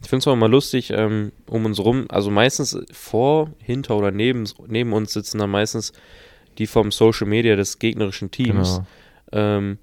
Ich 0.00 0.08
finde 0.08 0.22
es 0.22 0.28
auch 0.28 0.32
immer 0.32 0.48
lustig, 0.48 0.90
ähm, 0.90 1.32
um 1.46 1.64
uns 1.64 1.78
rum, 1.78 2.06
also 2.08 2.30
meistens 2.30 2.78
vor, 2.90 3.50
hinter 3.58 3.96
oder 3.96 4.10
neben, 4.10 4.48
neben 4.66 4.92
uns 4.92 5.12
sitzen 5.12 5.38
dann 5.38 5.50
meistens 5.50 5.92
die 6.58 6.66
vom 6.66 6.90
Social 6.90 7.26
Media 7.26 7.56
des 7.56 7.78
gegnerischen 7.78 8.30
Teams. 8.30 8.80
Genau. 9.30 9.58
Ähm, 9.58 9.78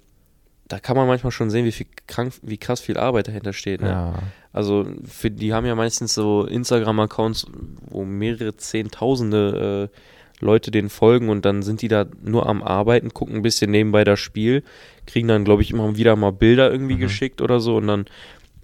da 0.68 0.80
kann 0.80 0.96
man 0.96 1.08
manchmal 1.08 1.32
schon 1.32 1.50
sehen, 1.50 1.66
wie 1.66 1.72
viel 1.72 1.88
krank, 2.06 2.34
wie 2.44 2.58
krass 2.58 2.80
viel 2.80 2.98
Arbeit 2.98 3.28
dahinter 3.28 3.54
steht. 3.54 3.82
Ne? 3.82 3.90
Ja. 3.90 4.14
Also 4.54 4.86
für 5.04 5.32
die 5.32 5.52
haben 5.52 5.66
ja 5.66 5.74
meistens 5.74 6.14
so 6.14 6.46
Instagram-Accounts, 6.46 7.48
wo 7.90 8.06
mehrere 8.06 8.56
Zehntausende 8.56 9.90
äh, 9.92 9.98
Leute 10.40 10.72
denen 10.72 10.90
folgen 10.90 11.30
und 11.30 11.46
dann 11.46 11.62
sind 11.64 11.82
die 11.82 11.88
da 11.88 12.06
nur 12.24 12.48
am 12.48 12.64
Arbeiten, 12.64 13.14
gucken 13.14 13.36
ein 13.38 13.42
bisschen 13.42 13.72
nebenbei 13.72 14.04
das 14.04 14.20
Spiel, 14.20 14.64
kriegen 15.06 15.28
dann, 15.28 15.44
glaube 15.44 15.62
ich, 15.62 15.72
immer 15.72 15.98
wieder 15.98 16.16
mal 16.16 16.32
Bilder 16.32 16.72
irgendwie 16.72 16.96
Mhm. 16.96 17.00
geschickt 17.00 17.42
oder 17.42 17.60
so 17.60 17.78
und 17.78 17.88
dann 17.88 18.06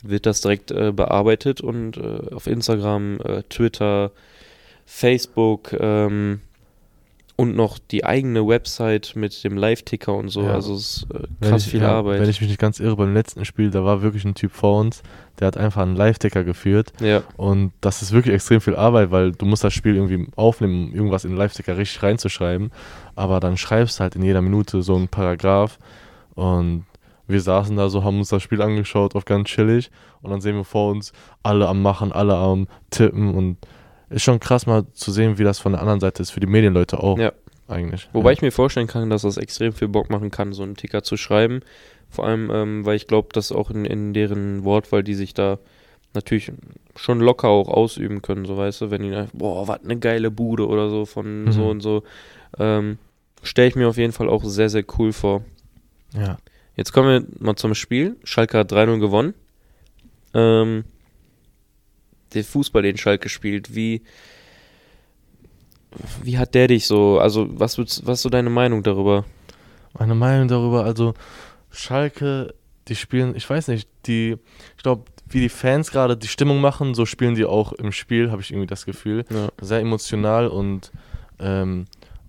wird 0.03 0.25
das 0.25 0.41
direkt 0.41 0.71
äh, 0.71 0.91
bearbeitet 0.91 1.61
und 1.61 1.97
äh, 1.97 2.33
auf 2.33 2.47
Instagram, 2.47 3.17
äh, 3.23 3.43
Twitter, 3.49 4.11
Facebook 4.85 5.73
ähm, 5.79 6.41
und 7.37 7.55
noch 7.55 7.77
die 7.79 8.05
eigene 8.05 8.47
Website 8.47 9.13
mit 9.15 9.43
dem 9.43 9.57
Live-Ticker 9.57 10.13
und 10.13 10.29
so. 10.29 10.43
Ja. 10.43 10.53
Also 10.53 10.73
es 10.75 11.03
ist 11.03 11.07
äh, 11.13 11.47
krass 11.47 11.65
ich, 11.65 11.71
viel 11.71 11.81
ja, 11.81 11.91
Arbeit. 11.91 12.21
Wenn 12.21 12.29
ich 12.29 12.39
mich 12.39 12.49
nicht 12.49 12.59
ganz 12.59 12.79
irre, 12.79 12.95
beim 12.95 13.13
letzten 13.13 13.43
Spiel, 13.43 13.71
da 13.71 13.83
war 13.83 14.01
wirklich 14.01 14.23
ein 14.23 14.35
Typ 14.35 14.51
vor 14.51 14.79
uns, 14.79 15.03
der 15.39 15.47
hat 15.47 15.57
einfach 15.57 15.81
einen 15.81 15.97
Live-Ticker 15.97 16.45
geführt. 16.45 16.93
ja, 17.01 17.23
Und 17.35 17.73
das 17.81 18.01
ist 18.01 18.13
wirklich 18.13 18.33
extrem 18.33 18.61
viel 18.61 18.75
Arbeit, 18.75 19.11
weil 19.11 19.33
du 19.33 19.45
musst 19.45 19.65
das 19.65 19.73
Spiel 19.73 19.95
irgendwie 19.95 20.27
aufnehmen, 20.37 20.87
um 20.87 20.95
irgendwas 20.95 21.25
in 21.25 21.31
den 21.31 21.37
Live-Ticker 21.37 21.77
richtig 21.77 22.03
reinzuschreiben. 22.03 22.71
Aber 23.15 23.41
dann 23.41 23.57
schreibst 23.57 23.99
du 23.99 24.03
halt 24.03 24.15
in 24.15 24.23
jeder 24.23 24.41
Minute 24.41 24.81
so 24.81 24.95
einen 24.95 25.09
Paragraph. 25.09 25.77
Und 26.35 26.85
wir 27.27 27.41
saßen 27.41 27.75
da 27.75 27.89
so, 27.89 28.05
haben 28.05 28.19
uns 28.19 28.29
das 28.29 28.43
Spiel 28.43 28.61
angeschaut, 28.61 29.13
auf 29.13 29.25
ganz 29.25 29.49
chillig. 29.49 29.91
Und 30.21 30.31
dann 30.31 30.39
sehen 30.39 30.55
wir 30.55 30.63
vor 30.63 30.91
uns 30.91 31.11
alle 31.43 31.67
am 31.67 31.81
Machen, 31.81 32.13
alle 32.13 32.35
am 32.35 32.67
Tippen. 32.91 33.35
Und 33.35 33.57
ist 34.09 34.23
schon 34.23 34.39
krass 34.39 34.65
mal 34.65 34.85
zu 34.93 35.11
sehen, 35.11 35.37
wie 35.37 35.43
das 35.43 35.59
von 35.59 35.71
der 35.71 35.81
anderen 35.81 35.99
Seite 35.99 36.21
ist, 36.21 36.31
für 36.31 36.39
die 36.39 36.47
Medienleute 36.47 37.01
auch. 37.01 37.17
Ja. 37.17 37.31
eigentlich. 37.67 38.07
Wobei 38.13 38.29
ja. 38.29 38.33
ich 38.33 38.41
mir 38.41 38.51
vorstellen 38.51 38.87
kann, 38.87 39.09
dass 39.09 39.23
das 39.23 39.37
extrem 39.37 39.73
viel 39.73 39.87
Bock 39.87 40.09
machen 40.09 40.31
kann, 40.31 40.53
so 40.53 40.63
einen 40.63 40.75
Ticker 40.75 41.03
zu 41.03 41.17
schreiben. 41.17 41.61
Vor 42.09 42.25
allem, 42.27 42.51
ähm, 42.51 42.85
weil 42.85 42.95
ich 42.95 43.07
glaube, 43.07 43.29
dass 43.33 43.51
auch 43.51 43.71
in, 43.71 43.85
in 43.85 44.13
deren 44.13 44.63
Wortwahl, 44.63 45.03
die 45.03 45.15
sich 45.15 45.33
da 45.33 45.57
natürlich 46.13 46.51
schon 46.95 47.19
locker 47.19 47.49
auch 47.49 47.67
ausüben 47.67 48.21
können, 48.21 48.45
so 48.45 48.55
weißt 48.55 48.81
du, 48.81 48.91
wenn 48.91 49.01
die 49.01 49.09
da, 49.09 49.27
boah, 49.33 49.67
was 49.67 49.83
eine 49.83 49.97
geile 49.97 50.31
Bude 50.31 50.67
oder 50.67 50.89
so 50.89 51.05
von 51.05 51.45
Mhm. 51.45 51.51
so 51.51 51.67
und 51.67 51.81
so, 51.81 52.03
ähm, 52.57 52.99
stelle 53.43 53.67
ich 53.67 53.75
mir 53.75 53.89
auf 53.89 53.97
jeden 53.97 54.13
Fall 54.13 54.29
auch 54.29 54.43
sehr, 54.43 54.69
sehr 54.69 54.85
cool 54.97 55.11
vor. 55.11 55.43
Ja. 56.13 56.37
Jetzt 56.75 56.93
kommen 56.93 57.09
wir 57.09 57.43
mal 57.43 57.55
zum 57.55 57.73
Spiel. 57.73 58.17
Schalke 58.23 58.57
hat 58.59 58.71
3-0 58.71 58.99
gewonnen. 58.99 59.33
Ähm, 60.33 60.83
der 62.35 62.43
Fußball, 62.43 62.83
den 62.83 62.97
Schalke 62.97 63.29
spielt, 63.29 63.75
wie, 63.75 64.01
wie 66.23 66.37
hat 66.37 66.53
der 66.55 66.67
dich 66.67 66.85
so, 66.85 67.19
also 67.19 67.47
was, 67.49 67.77
was 67.77 67.99
ist 67.99 68.21
so 68.21 68.29
deine 68.29 68.49
Meinung 68.49 68.83
darüber? 68.83 69.25
Meine 69.97 70.15
Meinung 70.15 70.47
darüber, 70.47 70.83
also 70.83 71.13
Schalke, 71.71 72.53
die 72.87 72.95
spielen, 72.95 73.35
ich 73.35 73.49
weiß 73.49 73.69
nicht, 73.69 73.89
die, 74.05 74.37
ich 74.77 74.83
glaube, 74.83 75.05
wie 75.27 75.41
die 75.41 75.49
Fans 75.49 75.91
gerade 75.91 76.15
die 76.15 76.27
Stimmung 76.27 76.61
machen, 76.61 76.93
so 76.93 77.05
spielen 77.05 77.35
die 77.35 77.45
auch 77.45 77.73
im 77.73 77.91
Spiel, 77.91 78.31
habe 78.31 78.41
ich 78.41 78.51
irgendwie 78.51 78.67
das 78.67 78.85
Gefühl. 78.85 79.25
Ja. 79.31 79.49
Sehr 79.59 79.79
emotional 79.79 80.47
und 80.47 80.91
ähm, 81.39 81.85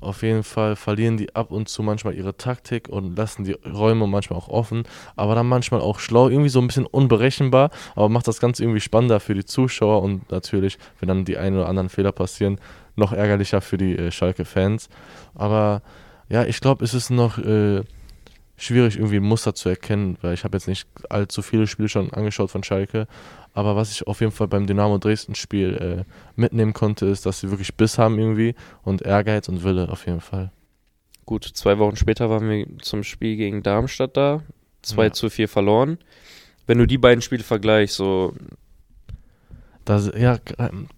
auf 0.07 0.23
jeden 0.23 0.43
Fall 0.43 0.77
verlieren 0.77 1.17
die 1.17 1.35
ab 1.35 1.51
und 1.51 1.69
zu 1.69 1.83
manchmal 1.83 2.15
ihre 2.15 2.37
Taktik 2.37 2.89
und 2.89 3.17
lassen 3.17 3.45
die 3.45 3.53
Räume 3.53 4.07
manchmal 4.07 4.39
auch 4.39 4.49
offen, 4.49 4.85
aber 5.17 5.35
dann 5.35 5.47
manchmal 5.47 5.81
auch 5.81 5.99
schlau, 5.99 6.29
irgendwie 6.29 6.49
so 6.49 6.61
ein 6.61 6.67
bisschen 6.67 6.87
unberechenbar, 6.87 7.71
aber 7.95 8.09
macht 8.09 8.29
das 8.29 8.41
Ganze 8.41 8.63
irgendwie 8.63 8.81
spannender 8.81 9.21
für 9.21 9.35
die 9.35 9.45
Zuschauer 9.45 10.03
und 10.03 10.31
natürlich, 10.31 10.79
wenn 11.01 11.09
dann 11.09 11.25
die 11.25 11.37
ein 11.37 11.55
oder 11.55 11.69
anderen 11.69 11.89
Fehler 11.89 12.13
passieren, 12.13 12.59
noch 12.95 13.13
ärgerlicher 13.13 13.61
für 13.61 13.77
die 13.77 13.97
äh, 13.97 14.11
Schalke-Fans. 14.11 14.89
Aber 15.35 15.83
ja, 16.29 16.45
ich 16.45 16.61
glaube, 16.61 16.85
es 16.85 16.95
ist 16.95 17.11
noch 17.11 17.39
äh, 17.39 17.83
schwierig, 18.57 18.97
irgendwie 18.97 19.17
ein 19.17 19.23
Muster 19.23 19.55
zu 19.55 19.69
erkennen, 19.69 20.17
weil 20.23 20.35
ich 20.35 20.45
habe 20.45 20.57
jetzt 20.57 20.69
nicht 20.69 20.87
allzu 21.11 21.43
viele 21.43 21.67
Spiele 21.67 21.89
schon 21.89 22.13
angeschaut 22.13 22.51
von 22.51 22.63
Schalke. 22.63 23.07
Aber 23.55 23.77
was 23.77 23.91
ich 23.91 24.07
auf 24.07 24.21
jeden 24.21 24.33
Fall 24.33 24.49
beim 24.49 24.67
Dynamo 24.67 24.99
Dresden-Spiel 24.99 26.05
äh, 26.07 26.13
mitnehmen 26.35 26.73
konnte, 26.73 27.07
ist, 27.07 27.25
dass 27.27 27.41
sie 27.41 27.51
wirklich 27.51 27.75
Biss 27.75 27.99
haben 27.99 28.19
irgendwie 28.19 28.55
und 28.83 29.03
Ehrgeiz 29.03 29.49
und 29.49 29.65
Wille 29.65 29.89
auf 29.91 30.07
jeden 30.07 30.21
Fall. 30.21 30.51
Gut, 31.25 31.45
zwei 31.45 31.79
Wochen 31.79 31.97
später 31.97 32.31
waren 32.31 32.49
wir 32.49 32.67
zum 32.83 33.03
Spiel 33.03 33.37
gegen 33.37 33.63
Darmstadt 33.63 34.17
da. 34.17 34.43
2 34.83 35.05
Ja. 35.07 35.13
zu 35.13 35.29
4 35.31 35.49
verloren. 35.49 35.99
Wenn 36.67 36.79
du 36.79 36.87
die 36.87 36.99
beiden 36.99 37.23
Spiele 37.23 37.43
vergleichst, 37.43 37.97
so, 37.97 38.35
Das, 39.85 40.11
ja, 40.17 40.39
ähm, 40.59 40.89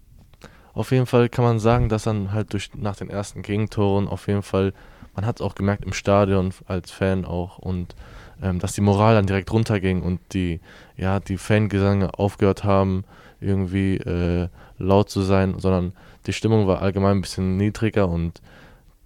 auf 0.73 0.91
jeden 0.91 1.05
Fall 1.05 1.29
kann 1.29 1.45
man 1.45 1.59
sagen, 1.59 1.89
dass 1.89 2.03
dann 2.03 2.31
halt 2.31 2.53
durch 2.53 2.71
nach 2.75 2.95
den 2.95 3.09
ersten 3.09 3.41
Gegentoren 3.41 4.07
auf 4.07 4.27
jeden 4.27 4.41
Fall, 4.43 4.73
man 5.19 5.25
hat 5.27 5.41
es 5.41 5.45
auch 5.45 5.53
gemerkt 5.55 5.83
im 5.83 5.91
Stadion 5.91 6.53
als 6.65 6.91
Fan 6.91 7.25
auch 7.25 7.57
und 7.57 7.93
ähm, 8.41 8.59
dass 8.59 8.71
die 8.71 8.79
Moral 8.79 9.15
dann 9.15 9.25
direkt 9.25 9.51
runterging 9.51 10.01
und 10.01 10.21
die, 10.31 10.61
ja, 10.95 11.19
die 11.19 11.37
Fangesänge 11.37 12.17
aufgehört 12.17 12.63
haben, 12.63 13.03
irgendwie 13.41 13.97
äh, 13.97 14.47
laut 14.77 15.09
zu 15.09 15.21
sein, 15.21 15.55
sondern 15.59 15.91
die 16.25 16.31
Stimmung 16.31 16.67
war 16.67 16.81
allgemein 16.81 17.17
ein 17.17 17.21
bisschen 17.21 17.57
niedriger 17.57 18.07
und 18.07 18.41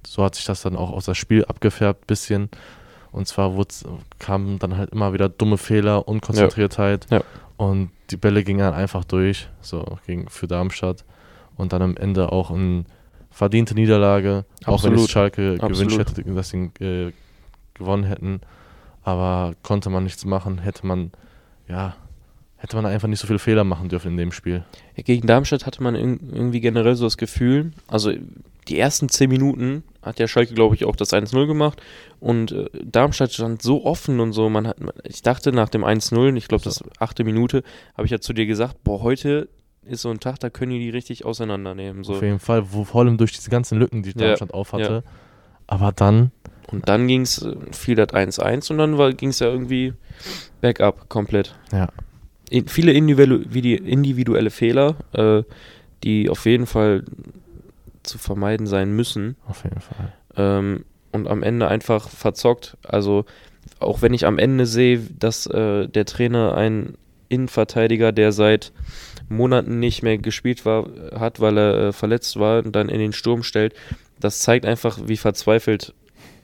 so 0.06 0.24
hat 0.24 0.36
sich 0.36 0.46
das 0.46 0.62
dann 0.62 0.76
auch 0.76 0.92
aus 0.92 1.06
das 1.06 1.18
Spiel 1.18 1.46
abgefärbt, 1.46 2.06
bisschen. 2.06 2.50
Und 3.12 3.28
zwar 3.28 3.52
kamen 4.20 4.60
dann 4.60 4.78
halt 4.78 4.92
immer 4.92 5.14
wieder 5.14 5.30
dumme 5.30 5.58
Fehler, 5.58 6.08
Unkonzentriertheit 6.08 7.08
Ja. 7.10 7.22
und 7.58 7.90
die 8.12 8.18
Bälle 8.18 8.44
gingen 8.44 8.60
dann 8.60 8.76
einfach 8.76 9.04
durch, 9.04 9.50
so 9.62 9.98
gegen, 10.06 10.28
für 10.30 10.46
Darmstadt. 10.46 11.06
Und 11.56 11.74
dann 11.74 11.82
am 11.82 11.98
Ende 11.98 12.32
auch 12.32 12.52
eine 12.52 12.84
verdiente 13.34 13.74
Niederlage, 13.76 14.46
auch 14.66 14.84
wenn 14.84 14.92
Absolut. 14.94 15.00
es 15.00 15.10
Schalke 15.10 15.58
Absolut. 15.60 15.74
gewünscht 15.90 15.98
hätte, 16.00 16.24
dass 16.34 16.50
sie 16.50 16.70
äh, 16.80 17.12
gewonnen 17.74 18.04
hätten. 18.06 18.42
Aber 19.04 19.54
konnte 19.64 19.90
man 19.90 20.04
nichts 20.04 20.24
machen, 20.24 20.60
hätte 20.60 20.88
man, 20.88 21.12
ja, 21.68 21.96
hätte 22.58 22.76
man 22.78 22.86
einfach 22.86 23.08
nicht 23.10 23.20
so 23.20 23.28
viele 23.28 23.40
Fehler 23.40 23.64
machen 23.66 23.90
dürfen 23.90 24.12
in 24.12 24.18
dem 24.18 24.32
Spiel. 24.32 24.64
gegen 24.96 25.28
Darmstadt 25.28 25.66
hatte 25.66 25.84
man 25.84 25.96
irg- 25.96 26.20
irgendwie 26.32 26.62
generell 26.62 26.96
so 26.96 27.06
das 27.06 27.18
Gefühl, 27.18 27.74
also 27.88 28.14
die 28.70 28.80
ersten 28.80 29.10
10 29.10 29.30
Minuten 29.30 29.84
hat 30.02 30.20
ja 30.20 30.28
Schalke, 30.30 30.54
glaube 30.54 30.76
ich, 30.76 30.86
auch 30.86 30.96
das 30.96 31.12
1-0 31.12 31.48
gemacht 31.48 31.82
und 32.22 32.54
äh, 32.54 32.70
Darmstadt 32.82 33.34
stand 33.34 33.62
so 33.62 33.84
offen 33.86 34.22
und 34.22 34.32
so, 34.32 34.50
man 34.50 34.68
hat, 34.68 34.78
ich 35.04 35.22
dachte 35.22 35.52
nach 35.52 35.68
dem 35.68 35.84
1-0, 35.84 36.38
ich 36.38 36.48
glaube, 36.48 36.64
das 36.64 36.82
achte 37.00 37.26
Minute, 37.26 37.64
habe 37.98 38.06
ich 38.06 38.12
ja 38.12 38.22
zu 38.22 38.32
dir 38.32 38.46
gesagt, 38.46 38.82
boah, 38.86 39.02
heute 39.02 39.50
ist 39.86 40.02
so 40.02 40.10
ein 40.10 40.20
Tag, 40.20 40.40
da 40.40 40.50
können 40.50 40.72
die 40.72 40.80
die 40.80 40.90
richtig 40.90 41.26
auseinandernehmen, 41.26 42.04
so. 42.04 42.14
Auf 42.14 42.22
jeden 42.22 42.40
Fall, 42.40 42.72
wo, 42.72 42.84
vor 42.84 43.02
allem 43.02 43.18
durch 43.18 43.32
diese 43.34 43.50
ganzen 43.50 43.78
Lücken, 43.80 44.04
die 44.04 44.12
Ja, 44.12 44.28
Darmstadt 44.28 44.54
aufhatte. 44.54 45.04
Aber 45.68 45.92
dann, 45.92 46.32
Und 46.72 46.88
dann 46.90 47.08
ging's, 47.08 47.42
äh, 47.42 47.56
fiel 47.72 47.96
das 47.96 48.10
1-1 48.10 48.72
und 48.72 48.78
dann 48.78 49.18
ging 49.18 49.30
es 49.30 49.40
ja 49.40 49.48
irgendwie 49.48 49.94
bergab 50.62 51.10
komplett. 51.10 51.56
ja, 51.72 51.90
In, 52.50 52.68
viele 52.68 52.92
individuelle, 52.94 53.44
individuelle 53.78 54.50
Fehler, 54.50 54.96
äh, 55.14 55.44
die 56.04 56.30
auf 56.30 56.46
jeden 56.46 56.66
Fall 56.66 57.04
zu 58.04 58.18
vermeiden 58.18 58.68
sein 58.68 58.94
müssen. 58.96 59.36
auf 59.48 59.64
jeden 59.64 59.80
Fall. 59.80 60.14
Ähm, 60.36 60.86
und 61.12 61.28
am 61.28 61.44
Ende 61.44 61.68
einfach 61.68 62.10
verzockt. 62.10 62.76
Also 62.84 63.26
auch 63.80 64.02
wenn 64.02 64.14
ich 64.14 64.26
am 64.26 64.38
Ende 64.40 64.66
sehe, 64.66 65.00
dass 65.20 65.46
äh, 65.46 65.88
der 65.88 66.06
Trainer 66.06 66.56
einen 66.56 66.98
Innenverteidiger, 67.30 68.12
der 68.12 68.32
seit 68.32 68.72
Monaten 69.34 69.80
nicht 69.80 70.04
mehr 70.04 70.18
gespielt 70.18 70.66
war, 70.66 70.88
hat, 71.14 71.40
weil 71.40 71.58
er 71.58 71.78
äh, 71.78 71.94
verletzt 71.94 72.40
war 72.40 72.64
und 72.64 72.76
dann 72.76 72.90
in 72.90 73.00
den 73.00 73.14
Sturm 73.14 73.44
stellt, 73.44 73.74
das 74.20 74.40
zeigt 74.40 74.66
einfach, 74.66 75.00
wie 75.06 75.18
verzweifelt 75.18 75.94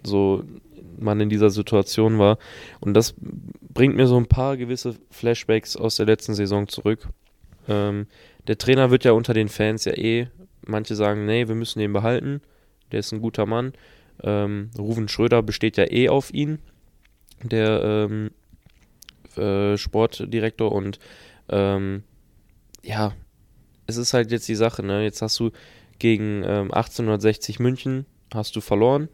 so 0.04 0.44
man 0.98 1.20
in 1.20 1.30
dieser 1.30 1.50
Situation 1.50 2.20
war. 2.20 2.38
Und 2.80 2.94
das 2.94 3.16
bringt 3.74 3.96
mir 3.96 4.08
so 4.08 4.18
ein 4.18 4.28
paar 4.28 4.58
gewisse 4.58 4.96
Flashbacks 5.12 5.76
aus 5.78 5.96
der 5.96 6.06
letzten 6.06 6.34
Saison 6.34 6.68
zurück. 6.68 7.08
Ähm, 7.68 8.08
der 8.48 8.58
Trainer 8.58 8.92
wird 8.92 9.06
ja 9.06 9.14
unter 9.14 9.34
den 9.34 9.48
Fans 9.48 9.86
ja 9.86 9.94
eh, 9.94 10.28
manche 10.66 10.96
sagen, 10.96 11.26
nee, 11.26 11.48
wir 11.48 11.56
müssen 11.56 11.80
den 11.80 11.94
behalten, 11.94 12.42
der 12.92 13.00
ist 13.00 13.12
ein 13.12 13.22
guter 13.22 13.46
Mann. 13.46 13.74
Ähm, 14.24 14.72
Ruven 14.78 15.08
Schröder 15.08 15.42
besteht 15.42 15.78
ja 15.78 15.90
eh 15.90 16.10
auf 16.10 16.34
ihn, 16.34 16.60
der 17.44 18.08
ähm, 18.10 18.32
äh, 19.38 19.78
Sportdirektor 19.78 20.72
und 20.72 21.00
ähm, 21.50 22.04
ja, 22.84 23.14
es 23.88 23.98
ist 23.98 24.14
halt 24.14 24.32
jetzt 24.32 24.48
die 24.48 24.56
Sache, 24.56 24.84
ne? 24.84 25.04
Jetzt 25.04 25.22
hast 25.22 25.40
du 25.40 25.52
gegen 25.98 26.44
ähm, 26.44 26.72
1860 26.72 27.60
München 27.60 28.06
hast 28.34 28.56
du 28.56 28.62
verloren. 28.62 29.10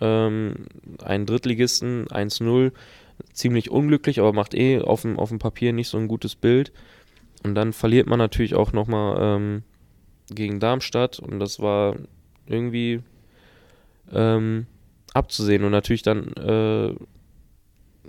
Ähm, 0.00 0.66
einen 1.02 1.26
Drittligisten 1.26 2.06
1-0, 2.06 2.72
ziemlich 3.32 3.70
unglücklich, 3.70 4.18
aber 4.18 4.32
macht 4.32 4.54
eh 4.54 4.80
auf 4.80 5.02
dem, 5.02 5.18
auf 5.18 5.28
dem 5.28 5.38
Papier 5.38 5.72
nicht 5.72 5.88
so 5.88 5.98
ein 5.98 6.08
gutes 6.08 6.34
Bild. 6.34 6.72
Und 7.44 7.54
dann 7.54 7.72
verliert 7.72 8.06
man 8.06 8.18
natürlich 8.18 8.54
auch 8.54 8.72
nochmal 8.72 9.16
ähm, 9.20 9.62
gegen 10.28 10.60
Darmstadt 10.60 11.18
und 11.18 11.40
das 11.40 11.60
war 11.60 11.96
irgendwie 12.46 13.02
ähm, 14.12 14.66
abzusehen. 15.14 15.64
Und 15.64 15.72
natürlich 15.72 16.02
dann 16.02 16.32
äh, 16.34 16.90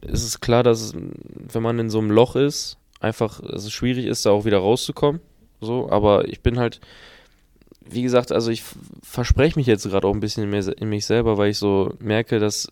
ist 0.05 0.23
es 0.23 0.39
klar, 0.39 0.63
dass 0.63 0.93
wenn 0.95 1.63
man 1.63 1.79
in 1.79 1.89
so 1.89 1.99
einem 1.99 2.11
Loch 2.11 2.35
ist, 2.35 2.77
einfach 3.03 3.39
es 3.41 3.71
schwierig 3.71 4.05
ist, 4.05 4.25
da 4.25 4.31
auch 4.31 4.45
wieder 4.45 4.59
rauszukommen. 4.59 5.21
So, 5.61 5.89
aber 5.89 6.27
ich 6.27 6.41
bin 6.41 6.59
halt, 6.59 6.81
wie 7.85 8.01
gesagt, 8.01 8.31
also 8.31 8.51
ich 8.51 8.63
verspreche 9.01 9.57
mich 9.57 9.67
jetzt 9.67 9.83
gerade 9.83 10.07
auch 10.07 10.13
ein 10.13 10.19
bisschen 10.19 10.43
in, 10.43 10.49
mir, 10.49 10.77
in 10.77 10.89
mich 10.89 11.05
selber, 11.05 11.37
weil 11.37 11.51
ich 11.51 11.57
so 11.57 11.93
merke, 11.99 12.39
dass 12.39 12.67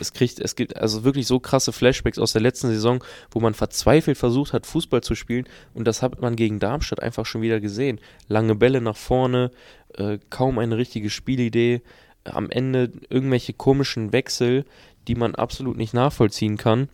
es 0.00 0.12
kriegt, 0.12 0.40
es 0.40 0.56
gibt 0.56 0.76
also 0.76 1.04
wirklich 1.04 1.26
so 1.26 1.40
krasse 1.40 1.72
Flashbacks 1.72 2.18
aus 2.18 2.32
der 2.32 2.40
letzten 2.40 2.68
Saison, 2.68 3.04
wo 3.30 3.40
man 3.40 3.54
verzweifelt 3.54 4.16
versucht 4.16 4.52
hat, 4.52 4.66
Fußball 4.66 5.02
zu 5.02 5.14
spielen 5.14 5.46
und 5.74 5.86
das 5.86 6.02
hat 6.02 6.20
man 6.22 6.36
gegen 6.36 6.58
Darmstadt 6.58 7.02
einfach 7.02 7.26
schon 7.26 7.42
wieder 7.42 7.60
gesehen. 7.60 8.00
Lange 8.28 8.54
Bälle 8.54 8.80
nach 8.80 8.96
vorne, 8.96 9.50
äh, 9.94 10.18
kaum 10.30 10.58
eine 10.58 10.78
richtige 10.78 11.10
Spielidee, 11.10 11.82
am 12.24 12.50
Ende 12.50 12.92
irgendwelche 13.10 13.52
komischen 13.52 14.12
Wechsel, 14.12 14.64
die 15.06 15.14
man 15.14 15.34
absolut 15.34 15.76
nicht 15.76 15.92
nachvollziehen 15.92 16.56
kann. 16.56 16.88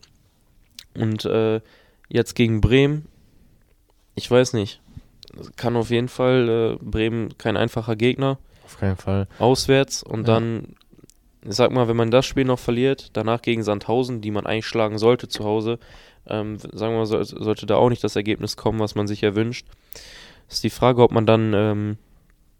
Und 0.94 1.24
äh, 1.24 1.60
jetzt 2.10 2.34
gegen 2.34 2.60
Bremen, 2.60 3.06
ich 4.14 4.30
weiß 4.30 4.52
nicht, 4.52 4.80
kann 5.56 5.76
auf 5.76 5.90
jeden 5.90 6.08
Fall 6.08 6.76
äh, 6.80 6.84
Bremen 6.84 7.36
kein 7.38 7.56
einfacher 7.56 7.96
Gegner 7.96 8.38
Auf 8.64 8.78
keinen 8.78 8.96
Fall. 8.96 9.28
auswärts 9.38 10.02
und 10.02 10.26
Ja. 10.28 10.34
dann, 10.34 10.74
ich 11.44 11.54
sag 11.54 11.70
mal, 11.70 11.88
wenn 11.88 11.96
man 11.96 12.10
das 12.10 12.26
Spiel 12.26 12.44
noch 12.44 12.58
verliert, 12.58 13.10
danach 13.12 13.40
gegen 13.42 13.62
Sandhausen, 13.62 14.20
die 14.20 14.30
man 14.32 14.46
eigentlich 14.46 14.66
schlagen 14.66 14.98
sollte 14.98 15.28
zu 15.28 15.44
Hause, 15.44 15.78
ähm, 16.26 16.58
sagen 16.58 16.92
wir 16.94 16.98
mal, 16.98 17.06
soll, 17.06 17.24
sollte 17.24 17.66
da 17.66 17.76
auch 17.76 17.88
nicht 17.88 18.04
das 18.04 18.16
Ergebnis 18.16 18.56
kommen, 18.56 18.78
was 18.80 18.94
man 18.94 19.06
sich 19.06 19.22
erwünscht. 19.22 19.66
Ist 20.48 20.64
die 20.64 20.70
Frage, 20.70 21.02
ob 21.02 21.12
man 21.12 21.26
dann 21.26 21.52
ähm, 21.54 21.96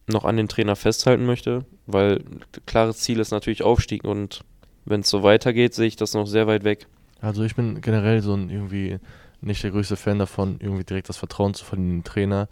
noch 0.06 0.24
an 0.24 0.36
den 0.36 0.48
Trainer 0.48 0.76
festhalten 0.76 1.26
möchte, 1.26 1.64
weil 1.86 2.22
klares 2.66 2.98
Ziel 2.98 3.18
ist 3.20 3.32
natürlich 3.32 3.62
Aufstieg 3.62 4.04
und 4.04 4.40
wenn 4.86 5.00
es 5.00 5.10
so 5.10 5.22
weitergeht, 5.22 5.74
sehe 5.74 5.86
ich 5.88 5.96
das 5.96 6.14
noch 6.14 6.26
sehr 6.26 6.46
weit 6.46 6.64
weg. 6.64 6.86
Also 7.20 7.42
ich 7.42 7.54
bin 7.54 7.80
generell 7.80 8.22
so 8.22 8.34
ein 8.34 8.48
irgendwie 8.48 8.98
nicht 9.40 9.62
der 9.62 9.70
größte 9.70 9.96
Fan 9.96 10.18
davon, 10.18 10.56
irgendwie 10.60 10.84
direkt 10.84 11.08
das 11.08 11.16
Vertrauen 11.16 11.54
zu 11.54 11.64
verlieren 11.64 11.90
in 11.90 11.98
den 11.98 12.04
Trainer, 12.04 12.48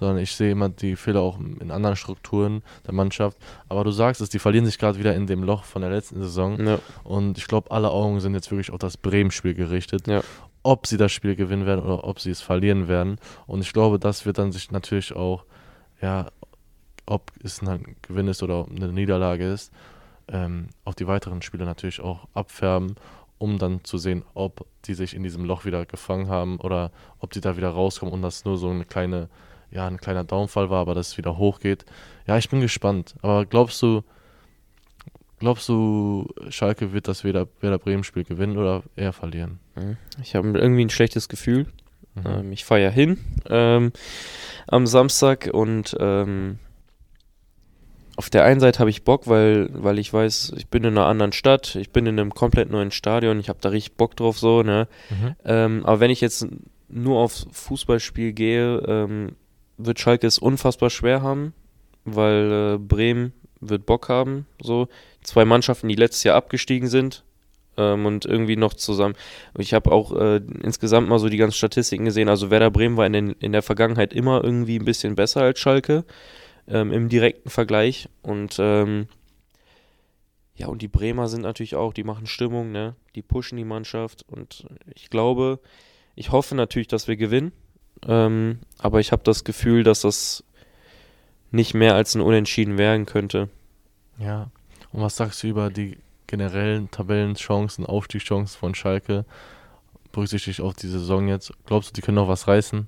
sondern 0.00 0.18
ich 0.18 0.34
sehe 0.34 0.52
immer 0.52 0.70
die 0.70 0.96
Fehler 0.96 1.20
auch 1.20 1.38
in 1.38 1.70
anderen 1.70 1.94
Strukturen 1.94 2.62
der 2.86 2.94
Mannschaft. 2.94 3.36
Aber 3.68 3.84
du 3.84 3.90
sagst 3.90 4.22
es, 4.22 4.30
die 4.30 4.38
verlieren 4.38 4.64
sich 4.64 4.78
gerade 4.78 4.98
wieder 4.98 5.14
in 5.14 5.26
dem 5.26 5.44
Loch 5.44 5.64
von 5.64 5.82
der 5.82 5.90
letzten 5.90 6.20
Saison. 6.20 6.58
Ja. 6.66 6.78
Und 7.04 7.36
ich 7.36 7.46
glaube, 7.46 7.70
alle 7.70 7.90
Augen 7.90 8.18
sind 8.20 8.34
jetzt 8.34 8.50
wirklich 8.50 8.72
auf 8.72 8.78
das 8.78 8.96
Bremen-Spiel 8.96 9.54
gerichtet. 9.54 10.06
Ja. 10.06 10.22
Ob 10.62 10.86
sie 10.86 10.96
das 10.96 11.12
Spiel 11.12 11.36
gewinnen 11.36 11.66
werden 11.66 11.84
oder 11.84 12.04
ob 12.04 12.18
sie 12.18 12.30
es 12.30 12.40
verlieren 12.40 12.88
werden. 12.88 13.18
Und 13.46 13.60
ich 13.60 13.72
glaube, 13.72 13.98
das 13.98 14.24
wird 14.24 14.38
dann 14.38 14.52
sich 14.52 14.70
natürlich 14.70 15.14
auch, 15.14 15.44
ja, 16.00 16.28
ob 17.06 17.30
es 17.42 17.62
ein 17.62 17.96
Gewinn 18.02 18.28
ist 18.28 18.42
oder 18.42 18.66
eine 18.74 18.92
Niederlage 18.92 19.50
ist, 19.50 19.70
ähm, 20.28 20.68
auf 20.84 20.94
die 20.94 21.06
weiteren 21.06 21.42
Spiele 21.42 21.64
natürlich 21.64 22.00
auch 22.00 22.26
abfärben, 22.34 22.94
um 23.40 23.58
dann 23.58 23.82
zu 23.84 23.96
sehen, 23.96 24.22
ob 24.34 24.66
die 24.84 24.92
sich 24.92 25.16
in 25.16 25.22
diesem 25.22 25.46
Loch 25.46 25.64
wieder 25.64 25.86
gefangen 25.86 26.28
haben 26.28 26.60
oder 26.60 26.92
ob 27.18 27.32
die 27.32 27.40
da 27.40 27.56
wieder 27.56 27.70
rauskommen 27.70 28.12
und 28.12 28.20
das 28.20 28.44
nur 28.44 28.58
so 28.58 28.68
eine 28.68 28.84
kleine, 28.84 29.30
ja, 29.70 29.86
ein 29.86 29.96
kleiner 29.96 30.24
Downfall 30.24 30.68
war, 30.68 30.80
aber 30.80 30.94
dass 30.94 31.08
es 31.08 31.18
wieder 31.18 31.38
hochgeht. 31.38 31.86
Ja, 32.26 32.36
ich 32.36 32.50
bin 32.50 32.60
gespannt. 32.60 33.14
Aber 33.22 33.46
glaubst 33.46 33.80
du, 33.80 34.02
glaubst 35.38 35.70
du, 35.70 36.28
Schalke 36.50 36.92
wird 36.92 37.08
das 37.08 37.24
Werder, 37.24 37.48
Werder 37.60 37.78
Bremen-Spiel 37.78 38.24
gewinnen 38.24 38.58
oder 38.58 38.82
eher 38.94 39.14
verlieren? 39.14 39.58
Ich 40.22 40.34
habe 40.34 40.46
irgendwie 40.58 40.84
ein 40.84 40.90
schlechtes 40.90 41.30
Gefühl. 41.30 41.66
Mhm. 42.14 42.22
Ähm, 42.26 42.52
ich 42.52 42.66
fahre 42.66 42.82
ja 42.82 42.90
hin 42.90 43.18
ähm, 43.48 43.92
am 44.66 44.86
Samstag 44.86 45.48
und 45.50 45.96
ähm, 45.98 46.58
auf 48.20 48.28
der 48.28 48.44
einen 48.44 48.60
Seite 48.60 48.80
habe 48.80 48.90
ich 48.90 49.02
Bock, 49.02 49.28
weil, 49.28 49.70
weil 49.72 49.98
ich 49.98 50.12
weiß, 50.12 50.52
ich 50.58 50.68
bin 50.68 50.84
in 50.84 50.90
einer 50.90 51.06
anderen 51.06 51.32
Stadt, 51.32 51.74
ich 51.76 51.88
bin 51.88 52.04
in 52.04 52.20
einem 52.20 52.34
komplett 52.34 52.70
neuen 52.70 52.90
Stadion, 52.90 53.40
ich 53.40 53.48
habe 53.48 53.60
da 53.62 53.70
richtig 53.70 53.96
Bock 53.96 54.14
drauf 54.14 54.38
so, 54.38 54.62
ne? 54.62 54.88
Mhm. 55.08 55.36
Ähm, 55.46 55.86
aber 55.86 56.00
wenn 56.00 56.10
ich 56.10 56.20
jetzt 56.20 56.46
nur 56.90 57.18
aufs 57.18 57.46
Fußballspiel 57.50 58.34
gehe, 58.34 58.76
ähm, 58.86 59.36
wird 59.78 60.00
Schalke 60.00 60.26
es 60.26 60.36
unfassbar 60.36 60.90
schwer 60.90 61.22
haben, 61.22 61.54
weil 62.04 62.74
äh, 62.74 62.78
Bremen 62.78 63.32
wird 63.58 63.86
Bock 63.86 64.10
haben, 64.10 64.44
so. 64.60 64.88
Zwei 65.22 65.46
Mannschaften, 65.46 65.88
die 65.88 65.94
letztes 65.94 66.22
Jahr 66.24 66.36
abgestiegen 66.36 66.88
sind 66.88 67.24
ähm, 67.78 68.04
und 68.04 68.26
irgendwie 68.26 68.56
noch 68.56 68.74
zusammen. 68.74 69.14
Ich 69.56 69.72
habe 69.72 69.92
auch 69.92 70.14
äh, 70.14 70.42
insgesamt 70.62 71.08
mal 71.08 71.18
so 71.18 71.30
die 71.30 71.38
ganzen 71.38 71.56
Statistiken 71.56 72.04
gesehen. 72.04 72.28
Also 72.28 72.50
Werder 72.50 72.70
Bremen 72.70 72.98
war 72.98 73.06
in, 73.06 73.14
den, 73.14 73.30
in 73.40 73.52
der 73.52 73.62
Vergangenheit 73.62 74.12
immer 74.12 74.44
irgendwie 74.44 74.78
ein 74.78 74.84
bisschen 74.84 75.14
besser 75.14 75.40
als 75.40 75.58
Schalke 75.58 76.04
ähm, 76.68 76.92
im 76.92 77.08
direkten 77.08 77.50
Vergleich. 77.50 78.08
Und 78.22 78.56
ähm, 78.58 79.08
ja, 80.54 80.66
und 80.66 80.82
die 80.82 80.88
Bremer 80.88 81.28
sind 81.28 81.42
natürlich 81.42 81.74
auch, 81.74 81.94
die 81.94 82.04
machen 82.04 82.26
Stimmung, 82.26 82.70
ne? 82.70 82.94
Die 83.14 83.22
pushen 83.22 83.56
die 83.56 83.64
Mannschaft. 83.64 84.24
Und 84.28 84.66
ich 84.94 85.08
glaube, 85.08 85.58
ich 86.16 86.32
hoffe 86.32 86.54
natürlich, 86.54 86.88
dass 86.88 87.08
wir 87.08 87.16
gewinnen. 87.16 87.52
Ähm, 88.06 88.58
aber 88.78 89.00
ich 89.00 89.12
habe 89.12 89.22
das 89.24 89.44
Gefühl, 89.44 89.84
dass 89.84 90.02
das 90.02 90.44
nicht 91.50 91.74
mehr 91.74 91.94
als 91.94 92.14
ein 92.14 92.20
Unentschieden 92.20 92.78
werden 92.78 93.06
könnte. 93.06 93.48
Ja. 94.18 94.50
Und 94.92 95.02
was 95.02 95.16
sagst 95.16 95.42
du 95.42 95.46
über 95.46 95.70
die 95.70 95.98
generellen 96.26 96.90
Tabellenchancen, 96.90 97.86
Aufstiegschancen 97.86 98.58
von 98.58 98.74
Schalke? 98.74 99.24
Berücksichtigt 100.12 100.60
auf 100.60 100.74
die 100.74 100.88
Saison 100.88 101.28
jetzt. 101.28 101.52
Glaubst 101.66 101.90
du, 101.90 101.92
die 101.94 102.02
können 102.02 102.16
noch 102.16 102.28
was 102.28 102.48
reißen? 102.48 102.86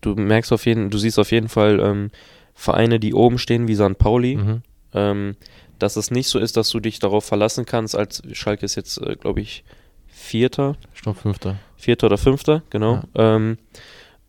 Du 0.00 0.14
merkst 0.14 0.52
auf 0.52 0.66
jeden, 0.66 0.90
du 0.90 0.98
siehst 0.98 1.18
auf 1.18 1.30
jeden 1.30 1.48
Fall 1.48 1.78
ähm, 1.80 2.10
Vereine, 2.54 3.00
die 3.00 3.14
oben 3.14 3.38
stehen, 3.38 3.68
wie 3.68 3.74
St. 3.74 3.98
Pauli. 3.98 4.36
Mhm. 4.36 4.62
Ähm, 4.92 5.36
dass 5.78 5.96
es 5.96 6.10
nicht 6.10 6.28
so 6.28 6.38
ist, 6.38 6.56
dass 6.56 6.68
du 6.68 6.80
dich 6.80 6.98
darauf 6.98 7.24
verlassen 7.24 7.64
kannst, 7.64 7.96
als 7.96 8.22
Schalke 8.32 8.66
ist 8.66 8.74
jetzt, 8.74 8.98
äh, 8.98 9.16
glaube 9.16 9.40
ich, 9.40 9.64
Vierter, 10.06 10.76
Ich 10.94 11.00
glaube, 11.00 11.18
Fünfter. 11.18 11.56
Vierter 11.76 12.06
oder 12.06 12.18
Fünfter, 12.18 12.62
genau. 12.68 13.02
Ähm, 13.14 13.56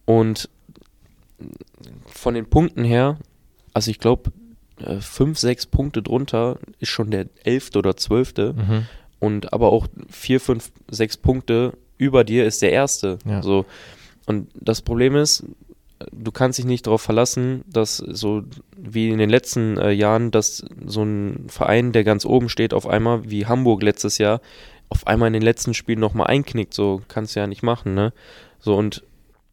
und 0.06 0.50
von 2.06 2.34
den 2.34 2.46
Punkten 2.46 2.84
her, 2.84 3.18
also 3.74 3.92
ich 3.92 4.00
glaube, 4.00 4.32
äh, 4.80 5.02
fünf, 5.02 5.38
sechs 5.40 5.66
Punkte 5.66 6.02
drunter 6.02 6.60
ist 6.80 6.90
schon 6.90 7.12
der 7.12 7.28
elfte 7.44 7.80
oder 7.80 7.98
zwölfte. 7.98 8.54
Mhm. 8.54 8.86
Und 9.20 9.54
aber 9.54 9.72
auch 9.72 9.88
vier, 10.10 10.40
fünf, 10.40 10.72
sechs 10.90 11.18
Punkte 11.18 11.78
über 11.98 12.24
dir 12.24 12.46
ist 12.46 12.62
der 12.62 12.72
erste. 12.72 13.20
Ja. 13.26 13.44
So. 13.44 13.66
Und 14.26 14.50
das 14.56 14.82
Problem 14.82 15.16
ist, 15.16 15.44
du 16.12 16.32
kannst 16.32 16.58
dich 16.60 16.66
nicht 16.66 16.88
darauf 16.88 17.02
verlassen, 17.02 17.64
dass 17.68 17.98
so 17.98 18.44
wie 18.78 19.10
in 19.10 19.18
den 19.18 19.30
letzten 19.30 19.78
äh, 19.78 19.92
Jahren, 19.92 20.32
dass 20.32 20.64
so 20.86 21.04
ein 21.04 21.46
Verein, 21.48 21.92
der 21.92 22.04
ganz 22.04 22.26
oben 22.26 22.50
steht, 22.50 22.74
auf 22.74 22.88
einmal, 22.88 23.30
wie 23.30 23.46
Hamburg 23.46 23.84
letztes 23.84 24.18
Jahr, 24.18 24.42
auf 24.90 25.08
einmal 25.08 25.28
in 25.28 25.34
den 25.34 25.42
letzten 25.42 25.74
Spielen 25.74 26.00
nochmal 26.00 26.28
einknickt. 26.28 26.74
So 26.74 27.02
kannst 27.08 27.36
du 27.36 27.40
ja 27.40 27.48
nicht 27.48 27.64
machen, 27.64 27.94
ne? 27.94 28.14
So 28.60 28.76
und 28.76 29.04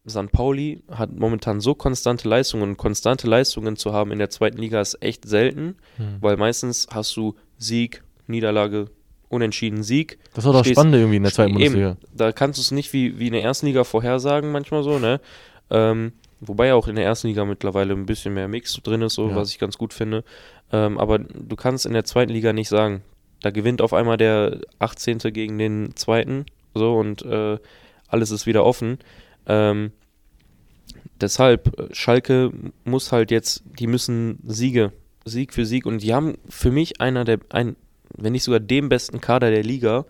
St. 0.07 0.31
Pauli 0.31 0.81
hat 0.89 1.11
momentan 1.17 1.59
so 1.59 1.75
konstante 1.75 2.27
Leistungen 2.27 2.63
und 2.63 2.77
konstante 2.77 3.27
Leistungen 3.27 3.75
zu 3.75 3.93
haben 3.93 4.11
in 4.11 4.19
der 4.19 4.29
zweiten 4.29 4.57
Liga 4.57 4.81
ist 4.81 5.01
echt 5.01 5.27
selten, 5.27 5.75
Mhm. 5.97 6.17
weil 6.21 6.37
meistens 6.37 6.87
hast 6.91 7.15
du 7.15 7.35
Sieg, 7.57 8.03
Niederlage, 8.27 8.87
Unentschieden, 9.27 9.83
Sieg. 9.83 10.17
Das 10.33 10.43
war 10.45 10.53
doch 10.53 10.65
spannend 10.65 10.95
irgendwie 10.95 11.17
in 11.17 11.23
der 11.23 11.31
zweiten 11.31 11.51
Eben. 11.51 11.73
Bundesliga. 11.73 11.97
Da 12.15 12.31
kannst 12.31 12.57
du 12.57 12.61
es 12.61 12.71
nicht 12.71 12.91
wie, 12.93 13.19
wie 13.19 13.27
in 13.27 13.33
der 13.33 13.43
ersten 13.43 13.67
Liga 13.67 13.83
vorhersagen, 13.83 14.51
manchmal 14.51 14.81
so, 14.81 14.97
ne? 14.97 15.21
Ähm, 15.69 16.13
wobei 16.41 16.67
ja 16.67 16.75
auch 16.75 16.87
in 16.87 16.95
der 16.95 17.05
ersten 17.05 17.27
Liga 17.27 17.45
mittlerweile 17.45 17.93
ein 17.93 18.05
bisschen 18.05 18.33
mehr 18.33 18.47
Mix 18.47 18.73
drin 18.83 19.01
ist, 19.01 19.15
so, 19.15 19.29
Ja. 19.29 19.35
was 19.35 19.51
ich 19.51 19.59
ganz 19.59 19.77
gut 19.77 19.93
finde. 19.93 20.23
Ähm, 20.71 20.97
aber 20.97 21.19
du 21.19 21.55
kannst 21.55 21.85
in 21.85 21.93
der 21.93 22.03
zweiten 22.05 22.31
Liga 22.31 22.53
nicht 22.53 22.69
sagen, 22.69 23.01
da 23.41 23.51
gewinnt 23.51 23.81
auf 23.81 23.93
einmal 23.93 24.17
der 24.17 24.59
18. 24.79 25.19
gegen 25.33 25.57
den 25.57 25.95
zweiten, 25.95 26.45
so, 26.73 26.95
und 26.95 27.21
äh, 27.23 27.57
alles 28.07 28.31
ist 28.31 28.45
wieder 28.45 28.65
offen. 28.65 28.99
Ähm, 29.47 29.91
deshalb, 31.21 31.79
äh, 31.79 31.93
Schalke 31.93 32.51
muss 32.83 33.11
halt 33.11 33.31
jetzt, 33.31 33.63
die 33.79 33.87
müssen 33.87 34.39
Siege, 34.45 34.91
Sieg 35.25 35.53
für 35.53 35.65
Sieg, 35.65 35.85
und 35.85 36.01
die 36.03 36.13
haben 36.13 36.37
für 36.47 36.71
mich 36.71 37.01
einer 37.01 37.23
der, 37.25 37.39
ein, 37.49 37.75
wenn 38.17 38.33
nicht 38.33 38.43
sogar 38.43 38.59
den 38.59 38.89
besten 38.89 39.21
Kader 39.21 39.51
der 39.51 39.63
Liga. 39.63 40.05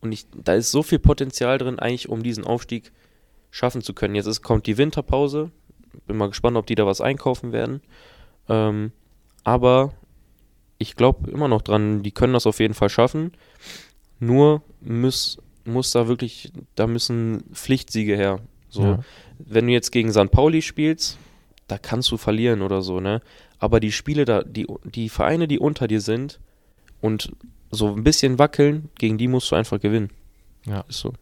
Und 0.00 0.12
ich, 0.12 0.26
da 0.34 0.54
ist 0.54 0.70
so 0.70 0.82
viel 0.82 0.98
Potenzial 0.98 1.58
drin, 1.58 1.78
eigentlich, 1.78 2.08
um 2.08 2.22
diesen 2.22 2.44
Aufstieg 2.44 2.90
schaffen 3.50 3.82
zu 3.82 3.94
können. 3.94 4.14
Jetzt 4.14 4.26
ist, 4.26 4.42
kommt 4.42 4.66
die 4.66 4.78
Winterpause. 4.78 5.50
Bin 6.06 6.16
mal 6.16 6.28
gespannt, 6.28 6.56
ob 6.56 6.66
die 6.66 6.74
da 6.74 6.86
was 6.86 7.00
einkaufen 7.00 7.52
werden. 7.52 7.80
Ähm, 8.48 8.92
aber 9.44 9.92
ich 10.78 10.96
glaube 10.96 11.30
immer 11.30 11.48
noch 11.48 11.62
dran, 11.62 12.02
die 12.02 12.12
können 12.12 12.32
das 12.32 12.46
auf 12.46 12.60
jeden 12.60 12.74
Fall 12.74 12.88
schaffen. 12.88 13.32
Nur 14.18 14.62
muss, 14.80 15.38
muss 15.64 15.90
da 15.90 16.08
wirklich, 16.08 16.52
da 16.74 16.86
müssen 16.86 17.44
Pflichtsiege 17.52 18.16
her. 18.16 18.40
So, 18.68 18.82
Ja. 18.82 18.98
wenn 19.38 19.66
du 19.66 19.72
jetzt 19.72 19.90
gegen 19.90 20.12
St. 20.12 20.30
Pauli 20.30 20.62
spielst, 20.62 21.18
da 21.66 21.78
kannst 21.78 22.10
du 22.10 22.16
verlieren 22.16 22.62
oder 22.62 22.82
so, 22.82 23.00
ne? 23.00 23.20
Aber 23.58 23.78
die 23.80 23.92
Spiele 23.92 24.24
da, 24.24 24.42
die, 24.42 24.66
die 24.84 25.08
Vereine, 25.08 25.46
die 25.48 25.58
unter 25.58 25.86
dir 25.86 26.00
sind 26.00 26.40
und 27.00 27.32
so 27.70 27.94
ein 27.94 28.04
bisschen 28.04 28.38
wackeln, 28.38 28.88
gegen 28.98 29.18
die 29.18 29.28
musst 29.28 29.50
du 29.50 29.56
einfach 29.56 29.80
gewinnen. 29.80 30.10
Ja. 30.66 30.80
Ist 30.88 31.00
so. 31.00 31.12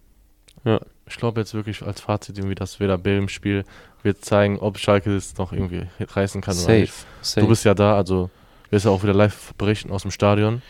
Ich 1.09 1.17
glaube 1.17 1.41
jetzt 1.41 1.55
wirklich 1.55 1.83
als 1.83 2.01
Fazit 2.01 2.39
irgendwie 2.39 2.55
das 2.55 2.79
Werder 2.81 2.99
Bremen-Spiel 2.99 3.65
wird 4.03 4.25
zeigen, 4.25 4.59
ob 4.59 4.79
Schalke 4.79 5.15
es 5.17 5.37
noch 5.39 5.53
irgendwie 5.53 5.85
reißen 5.99 6.41
kann 6.41 6.57
oder 6.59 6.73
nicht. 6.75 6.93
Safe. 7.23 7.41
Du 7.43 7.49
bist 7.49 7.65
ja 7.65 7.75
da, 7.75 7.97
also 7.97 8.31
wirst 8.71 8.85
ja 8.85 8.91
auch 8.91 9.03
wieder 9.03 9.15
live 9.15 9.55
berichten 9.55 9.91
aus 9.91 10.03
dem 10.03 10.11
Stadion. 10.11 10.63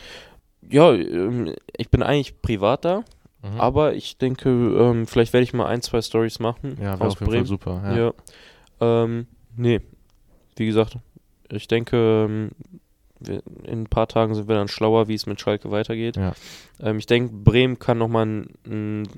ja, 0.71 0.93
ähm, 0.93 1.55
ich 1.77 1.91
bin 1.91 2.03
eigentlich 2.03 2.41
privat 2.43 2.85
da, 2.85 3.03
Mhm. 3.43 3.61
aber 3.61 3.95
ich 3.95 4.19
denke, 4.19 4.49
ähm, 4.49 5.07
vielleicht 5.07 5.33
werde 5.33 5.45
ich 5.45 5.53
mal 5.55 5.67
ein, 5.67 5.81
zwei 5.81 6.03
Stories 6.03 6.41
machen 6.41 6.77
ja, 6.81 6.99
wäre 6.99 7.07
auf 7.09 7.21
jeden 7.21 7.31
Bremen. 7.31 7.47
Fall 7.47 7.47
super. 7.47 7.83
Ja. 7.85 7.97
Ja. 7.97 9.05
Ähm, 9.05 9.27
nee, 9.57 9.81
wie 10.57 10.67
gesagt, 10.67 10.97
ich 11.51 11.69
denke, 11.69 11.97
ähm, 12.29 12.51
wir, 13.21 13.43
in 13.65 13.83
ein 13.83 13.87
paar 13.87 14.09
Tagen 14.09 14.35
sind 14.35 14.49
wir 14.49 14.57
dann 14.57 14.67
schlauer, 14.69 15.07
wie 15.09 15.15
es 15.15 15.27
mit 15.27 15.41
Schalke 15.41 15.71
weitergeht. 15.71 16.17
Ja. 16.17 16.35
Ähm, 16.81 16.99
ich 16.99 17.07
denke, 17.07 17.33
Bremen 17.33 17.79
kann 17.79 17.99
nochmal 17.99 18.27
ein, 18.27 18.49
ein, 18.67 19.09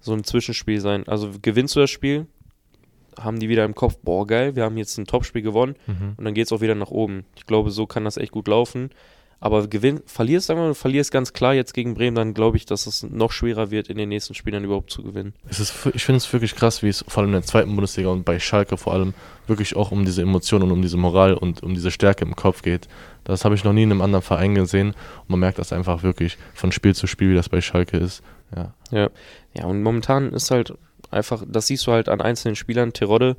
so 0.00 0.12
ein 0.12 0.24
Zwischenspiel 0.24 0.80
sein. 0.80 1.06
Also 1.08 1.30
gewinnst 1.42 1.76
du 1.76 1.80
das 1.80 1.90
Spiel, 1.90 2.26
haben 3.18 3.40
die 3.40 3.48
wieder 3.48 3.64
im 3.64 3.74
Kopf, 3.74 3.96
boah, 4.02 4.26
geil, 4.26 4.54
wir 4.54 4.62
haben 4.64 4.76
jetzt 4.78 4.96
ein 4.98 5.06
Topspiel 5.06 5.42
gewonnen 5.42 5.74
Mhm. 5.86 6.14
und 6.16 6.24
dann 6.24 6.34
geht 6.34 6.46
es 6.46 6.52
auch 6.52 6.60
wieder 6.60 6.74
nach 6.76 6.90
oben. 6.90 7.24
Ich 7.36 7.46
glaube, 7.46 7.70
so 7.70 7.86
kann 7.86 8.04
das 8.04 8.16
echt 8.16 8.30
gut 8.32 8.46
laufen. 8.48 8.90
Aber 9.40 9.68
gewinn, 9.68 10.00
verlierst, 10.04 10.48
sagen 10.48 10.58
wir 10.58 10.62
mal, 10.64 10.68
du 10.70 10.74
verlierst 10.74 11.12
ganz 11.12 11.32
klar 11.32 11.54
jetzt 11.54 11.72
gegen 11.72 11.94
Bremen, 11.94 12.16
dann 12.16 12.34
glaube 12.34 12.56
ich, 12.56 12.66
dass 12.66 12.88
es 12.88 13.04
noch 13.04 13.30
schwerer 13.30 13.70
wird, 13.70 13.88
in 13.88 13.96
den 13.96 14.08
nächsten 14.08 14.34
Spielen 14.34 14.64
überhaupt 14.64 14.90
zu 14.90 15.04
gewinnen. 15.04 15.32
Es 15.48 15.60
ist, 15.60 15.74
ich 15.94 16.04
finde 16.04 16.16
es 16.16 16.32
wirklich 16.32 16.56
krass, 16.56 16.82
wie 16.82 16.88
es 16.88 17.04
vor 17.06 17.20
allem 17.22 17.28
in 17.30 17.34
der 17.34 17.42
zweiten 17.44 17.70
Bundesliga 17.70 18.08
und 18.08 18.24
bei 18.24 18.40
Schalke 18.40 18.76
vor 18.76 18.94
allem 18.94 19.14
wirklich 19.46 19.76
auch 19.76 19.92
um 19.92 20.04
diese 20.04 20.22
Emotionen 20.22 20.64
und 20.64 20.72
um 20.72 20.82
diese 20.82 20.96
Moral 20.96 21.34
und 21.34 21.62
um 21.62 21.72
diese 21.74 21.92
Stärke 21.92 22.24
im 22.24 22.34
Kopf 22.34 22.62
geht. 22.62 22.88
Das 23.22 23.44
habe 23.44 23.54
ich 23.54 23.62
noch 23.62 23.72
nie 23.72 23.84
in 23.84 23.92
einem 23.92 24.00
anderen 24.00 24.22
Verein 24.24 24.56
gesehen 24.56 24.88
und 24.88 25.28
man 25.30 25.38
merkt 25.38 25.58
das 25.60 25.72
einfach 25.72 26.02
wirklich 26.02 26.36
von 26.54 26.72
Spiel 26.72 26.96
zu 26.96 27.06
Spiel, 27.06 27.30
wie 27.30 27.36
das 27.36 27.48
bei 27.48 27.60
Schalke 27.60 27.96
ist. 27.96 28.22
Ja. 28.54 28.74
Ja, 29.54 29.64
und 29.66 29.82
momentan 29.82 30.32
ist 30.32 30.50
halt 30.50 30.74
einfach, 31.10 31.44
das 31.46 31.66
siehst 31.66 31.86
du 31.86 31.92
halt 31.92 32.08
an 32.08 32.20
einzelnen 32.20 32.56
Spielern. 32.56 32.92
Terodde 32.92 33.36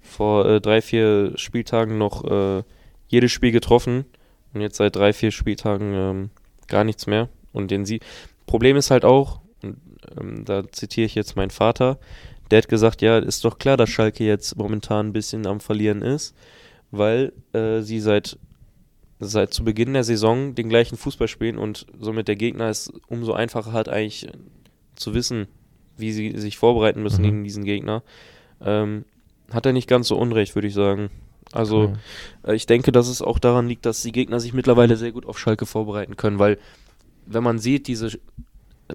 vor 0.00 0.46
äh, 0.46 0.60
drei, 0.60 0.82
vier 0.82 1.32
Spieltagen 1.36 1.98
noch 1.98 2.24
äh, 2.24 2.62
jedes 3.08 3.32
Spiel 3.32 3.52
getroffen 3.52 4.04
und 4.52 4.60
jetzt 4.60 4.76
seit 4.76 4.96
drei, 4.96 5.12
vier 5.12 5.30
Spieltagen 5.30 5.94
ähm, 5.94 6.30
gar 6.68 6.84
nichts 6.84 7.06
mehr. 7.06 7.28
Und 7.52 7.70
den 7.70 7.84
sie. 7.84 8.00
Problem 8.46 8.76
ist 8.76 8.90
halt 8.90 9.04
auch, 9.04 9.40
und 9.62 9.76
ähm, 10.20 10.44
da 10.44 10.64
zitiere 10.70 11.06
ich 11.06 11.14
jetzt 11.14 11.36
meinen 11.36 11.50
Vater, 11.50 11.98
Der 12.52 12.58
hat 12.58 12.68
gesagt, 12.68 13.00
ja, 13.00 13.18
ist 13.18 13.46
doch 13.46 13.58
klar, 13.58 13.78
dass 13.78 13.88
Schalke 13.88 14.24
jetzt 14.24 14.56
momentan 14.56 15.08
ein 15.08 15.12
bisschen 15.14 15.46
am 15.46 15.58
Verlieren 15.58 16.02
ist, 16.02 16.34
weil 16.90 17.32
äh, 17.54 17.80
sie 17.80 17.98
seit, 17.98 18.38
seit 19.20 19.54
zu 19.54 19.64
Beginn 19.64 19.94
der 19.94 20.04
Saison 20.04 20.54
den 20.54 20.68
gleichen 20.68 20.98
Fußball 20.98 21.28
spielen 21.28 21.56
und 21.56 21.86
somit 21.98 22.28
der 22.28 22.36
Gegner 22.36 22.68
es 22.68 22.92
umso 23.08 23.32
einfacher 23.32 23.72
hat, 23.72 23.88
eigentlich 23.88 24.28
zu 25.02 25.14
wissen, 25.14 25.46
wie 25.96 26.12
sie 26.12 26.38
sich 26.38 26.56
vorbereiten 26.56 27.02
müssen 27.02 27.20
Mhm. 27.20 27.26
gegen 27.26 27.44
diesen 27.44 27.64
Gegner. 27.64 28.02
Ähm, 28.60 29.04
hat 29.50 29.66
er 29.66 29.72
nicht 29.72 29.88
ganz 29.88 30.08
so 30.08 30.16
unrecht, 30.16 30.54
würde 30.54 30.68
ich 30.68 30.74
sagen. 30.74 31.10
Also 31.52 31.82
Okay. 31.82 31.96
äh, 32.52 32.54
ich 32.54 32.66
denke, 32.66 32.92
dass 32.92 33.08
es 33.08 33.20
auch 33.20 33.38
daran 33.38 33.68
liegt, 33.68 33.84
dass 33.84 34.00
die 34.02 34.12
Gegner 34.12 34.40
sich 34.40 34.54
mittlerweile 34.54 34.96
sehr 34.96 35.12
gut 35.12 35.26
auf 35.26 35.38
Schalke 35.38 35.66
vorbereiten 35.66 36.16
können, 36.16 36.38
weil 36.38 36.58
wenn 37.26 37.42
man 37.42 37.58
sieht, 37.58 37.86
diese 37.88 38.18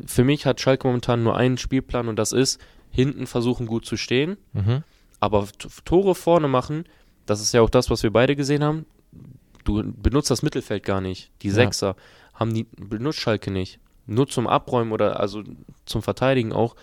für 0.05 0.23
mich 0.23 0.45
hat 0.45 0.59
Schalke 0.61 0.87
momentan 0.87 1.23
nur 1.23 1.37
einen 1.37 1.57
Spielplan 1.57 2.07
und 2.07 2.17
das 2.17 2.31
ist 2.31 2.59
hinten 2.91 3.27
versuchen 3.27 3.67
gut 3.67 3.85
zu 3.85 3.97
stehen, 3.97 4.37
Mhm. 4.53 4.83
aber 5.19 5.47
Tore 5.85 6.15
vorne 6.15 6.47
machen, 6.47 6.85
das 7.25 7.41
ist 7.41 7.53
ja 7.53 7.61
auch 7.61 7.69
das, 7.69 7.89
was 7.89 8.03
wir 8.03 8.11
beide 8.11 8.35
gesehen 8.35 8.63
haben. 8.63 8.85
Du 9.63 9.83
benutzt 9.83 10.31
das 10.31 10.41
Mittelfeld 10.43 10.83
gar 10.83 11.01
nicht. 11.01 11.31
Die 11.41 11.47
Ja. 11.49 11.53
Sechser 11.55 11.95
haben 12.33 12.53
die 12.53 12.65
benutzt 12.77 13.19
Schalke 13.19 13.51
nicht. 13.51 13.79
Nur 14.07 14.27
zum 14.27 14.47
Abräumen 14.47 14.91
oder 14.91 15.19
also 15.19 15.43
zum 15.85 16.01
Verteidigen 16.01 16.53
auch. 16.53 16.75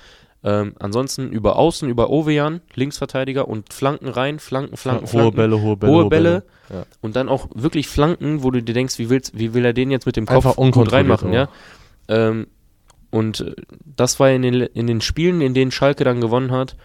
Ähm, 0.44 0.74
ansonsten 0.78 1.30
über 1.30 1.56
Außen, 1.56 1.88
über 1.88 2.10
Ovejan, 2.10 2.60
Linksverteidiger 2.74 3.48
und 3.48 3.72
Flanken 3.72 4.08
rein, 4.08 4.38
Flanken, 4.38 4.76
Flanken, 4.76 5.06
hohe 5.06 5.10
Flanken. 5.10 5.36
Bälle, 5.36 5.60
hohe 5.62 5.76
Bälle. 5.76 5.92
Hohe 5.92 6.08
Bälle. 6.10 6.42
Ja. 6.68 6.84
Und 7.00 7.16
dann 7.16 7.30
auch 7.30 7.48
wirklich 7.54 7.88
Flanken, 7.88 8.42
wo 8.42 8.50
du 8.50 8.62
dir 8.62 8.74
denkst, 8.74 8.98
wie, 8.98 9.08
willst, 9.08 9.38
wie 9.38 9.54
will 9.54 9.64
er 9.64 9.72
den 9.72 9.90
jetzt 9.90 10.04
mit 10.04 10.16
dem 10.16 10.26
Kopf 10.26 10.54
gut 10.56 10.92
reinmachen, 10.92 11.32
ja? 11.32 11.48
Ähm, 12.08 12.46
und 13.10 13.40
äh, 13.40 13.54
das 13.96 14.20
war 14.20 14.30
in 14.30 14.42
den, 14.42 14.54
in 14.54 14.86
den 14.86 15.00
Spielen, 15.00 15.40
in 15.40 15.54
denen 15.54 15.70
Schalke 15.70 16.04
dann 16.04 16.20
gewonnen 16.20 16.52
hat, 16.52 16.76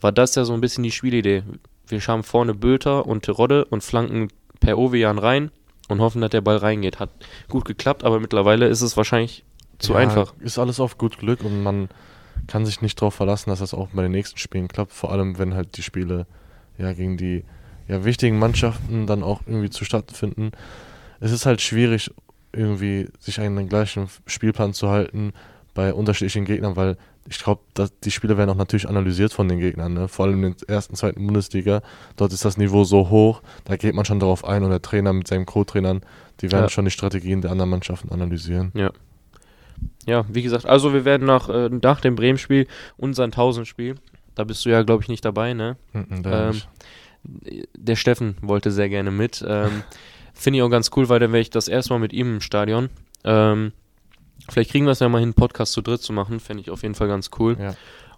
war 0.00 0.12
das 0.12 0.34
ja 0.34 0.44
so 0.44 0.52
ein 0.52 0.60
bisschen 0.60 0.84
die 0.84 0.90
Spielidee. 0.90 1.42
Wir 1.88 2.00
haben 2.00 2.22
vorne 2.22 2.52
Böter 2.52 3.06
und 3.06 3.24
Terodde 3.24 3.64
und 3.64 3.82
flanken 3.82 4.28
per 4.60 4.76
Ovejan 4.76 5.18
rein 5.18 5.50
und 5.88 6.00
hoffen, 6.00 6.20
dass 6.20 6.30
der 6.30 6.40
Ball 6.40 6.56
reingeht. 6.56 6.98
Hat 6.98 7.10
gut 7.48 7.64
geklappt, 7.64 8.04
aber 8.04 8.20
mittlerweile 8.20 8.66
ist 8.66 8.82
es 8.82 8.96
wahrscheinlich 8.96 9.44
zu 9.78 9.92
Ja, 9.92 9.98
einfach. 10.00 10.34
Ist 10.40 10.58
alles 10.58 10.80
auf 10.80 10.98
gut 10.98 11.18
Glück 11.18 11.42
und 11.44 11.62
man 11.62 11.88
kann 12.46 12.64
sich 12.66 12.82
nicht 12.82 13.00
darauf 13.00 13.14
verlassen, 13.14 13.50
dass 13.50 13.58
das 13.60 13.74
auch 13.74 13.88
bei 13.88 14.02
den 14.02 14.12
nächsten 14.12 14.38
Spielen 14.38 14.68
klappt. 14.68 14.92
Vor 14.92 15.12
allem, 15.12 15.38
wenn 15.38 15.54
halt 15.54 15.76
die 15.76 15.82
Spiele 15.82 16.26
ja 16.78 16.92
gegen 16.92 17.16
die 17.16 17.44
ja, 17.88 18.04
wichtigen 18.04 18.38
Mannschaften 18.38 19.06
dann 19.06 19.22
auch 19.22 19.42
irgendwie 19.46 19.70
zustatten 19.70 20.14
finden. 20.14 20.52
Es 21.20 21.32
ist 21.32 21.46
halt 21.46 21.60
schwierig, 21.60 22.10
irgendwie 22.52 23.08
sich 23.18 23.40
an 23.40 23.56
den 23.56 23.68
gleichen 23.68 24.08
Spielplan 24.26 24.74
zu 24.74 24.88
halten 24.90 25.32
bei 25.74 25.92
unterschiedlichen 25.92 26.44
Gegnern, 26.44 26.76
weil 26.76 26.96
ich 27.28 27.42
glaube, 27.42 27.62
die 28.04 28.10
Spiele 28.10 28.38
werden 28.38 28.50
auch 28.50 28.56
natürlich 28.56 28.88
analysiert 28.88 29.32
von 29.32 29.48
den 29.48 29.58
Gegnern, 29.58 29.94
ne? 29.94 30.08
vor 30.08 30.26
allem 30.26 30.42
in 30.44 30.56
der 30.56 30.68
ersten, 30.76 30.94
zweiten 30.94 31.24
Bundesliga. 31.24 31.82
Dort 32.16 32.32
ist 32.32 32.44
das 32.44 32.56
Niveau 32.56 32.84
so 32.84 33.10
hoch, 33.10 33.42
da 33.64 33.76
geht 33.76 33.94
man 33.94 34.04
schon 34.04 34.20
darauf 34.20 34.44
ein 34.44 34.62
und 34.62 34.70
der 34.70 34.80
Trainer 34.80 35.12
mit 35.12 35.26
seinen 35.26 35.44
Co-Trainern, 35.44 36.02
die 36.40 36.52
werden 36.52 36.64
Ja. 36.64 36.68
schon 36.68 36.84
die 36.84 36.90
Strategien 36.90 37.40
der 37.42 37.50
anderen 37.50 37.70
Mannschaften 37.70 38.10
analysieren. 38.10 38.70
Ja, 38.74 38.90
wie 40.28 40.42
gesagt, 40.42 40.66
also 40.66 40.92
wir 40.92 41.04
werden 41.04 41.26
nach, 41.26 41.48
äh, 41.48 41.68
nach 41.68 42.00
dem 42.00 42.16
Bremen-Spiel 42.16 42.66
und 42.96 43.14
Sandhausen-Spiel, 43.14 43.96
da 44.34 44.44
bist 44.44 44.64
du 44.64 44.70
ja, 44.70 44.82
glaube 44.82 45.02
ich, 45.02 45.08
nicht 45.08 45.24
dabei, 45.24 45.54
ne? 45.54 45.76
Mhm, 45.92 46.22
da 46.22 46.50
Ähm. 46.50 46.62
Der 47.74 47.96
Steffen 47.96 48.36
wollte 48.40 48.70
sehr 48.70 48.88
gerne 48.88 49.10
mit. 49.10 49.44
Ähm, 49.46 49.82
Finde 50.32 50.58
ich 50.58 50.62
auch 50.62 50.68
ganz 50.68 50.90
cool, 50.94 51.08
weil 51.08 51.18
dann 51.18 51.32
wäre 51.32 51.40
ich 51.40 51.50
das 51.50 51.66
erste 51.66 51.92
Mal 51.92 51.98
mit 51.98 52.12
ihm 52.12 52.34
im 52.34 52.40
Stadion. 52.40 52.88
Ähm, 53.24 53.72
vielleicht 54.48 54.70
kriegen 54.70 54.84
wir 54.84 54.92
es 54.92 55.00
ja 55.00 55.08
mal 55.08 55.18
hin, 55.18 55.28
einen 55.28 55.34
Podcast 55.34 55.72
zu 55.72 55.82
dritt 55.82 56.02
zu 56.02 56.12
machen. 56.12 56.38
Fände 56.38 56.60
ich 56.60 56.70
auf 56.70 56.82
jeden 56.82 56.94
Fall 56.94 57.08
ganz 57.08 57.30
cool. 57.40 57.56
Ja. 57.58 57.74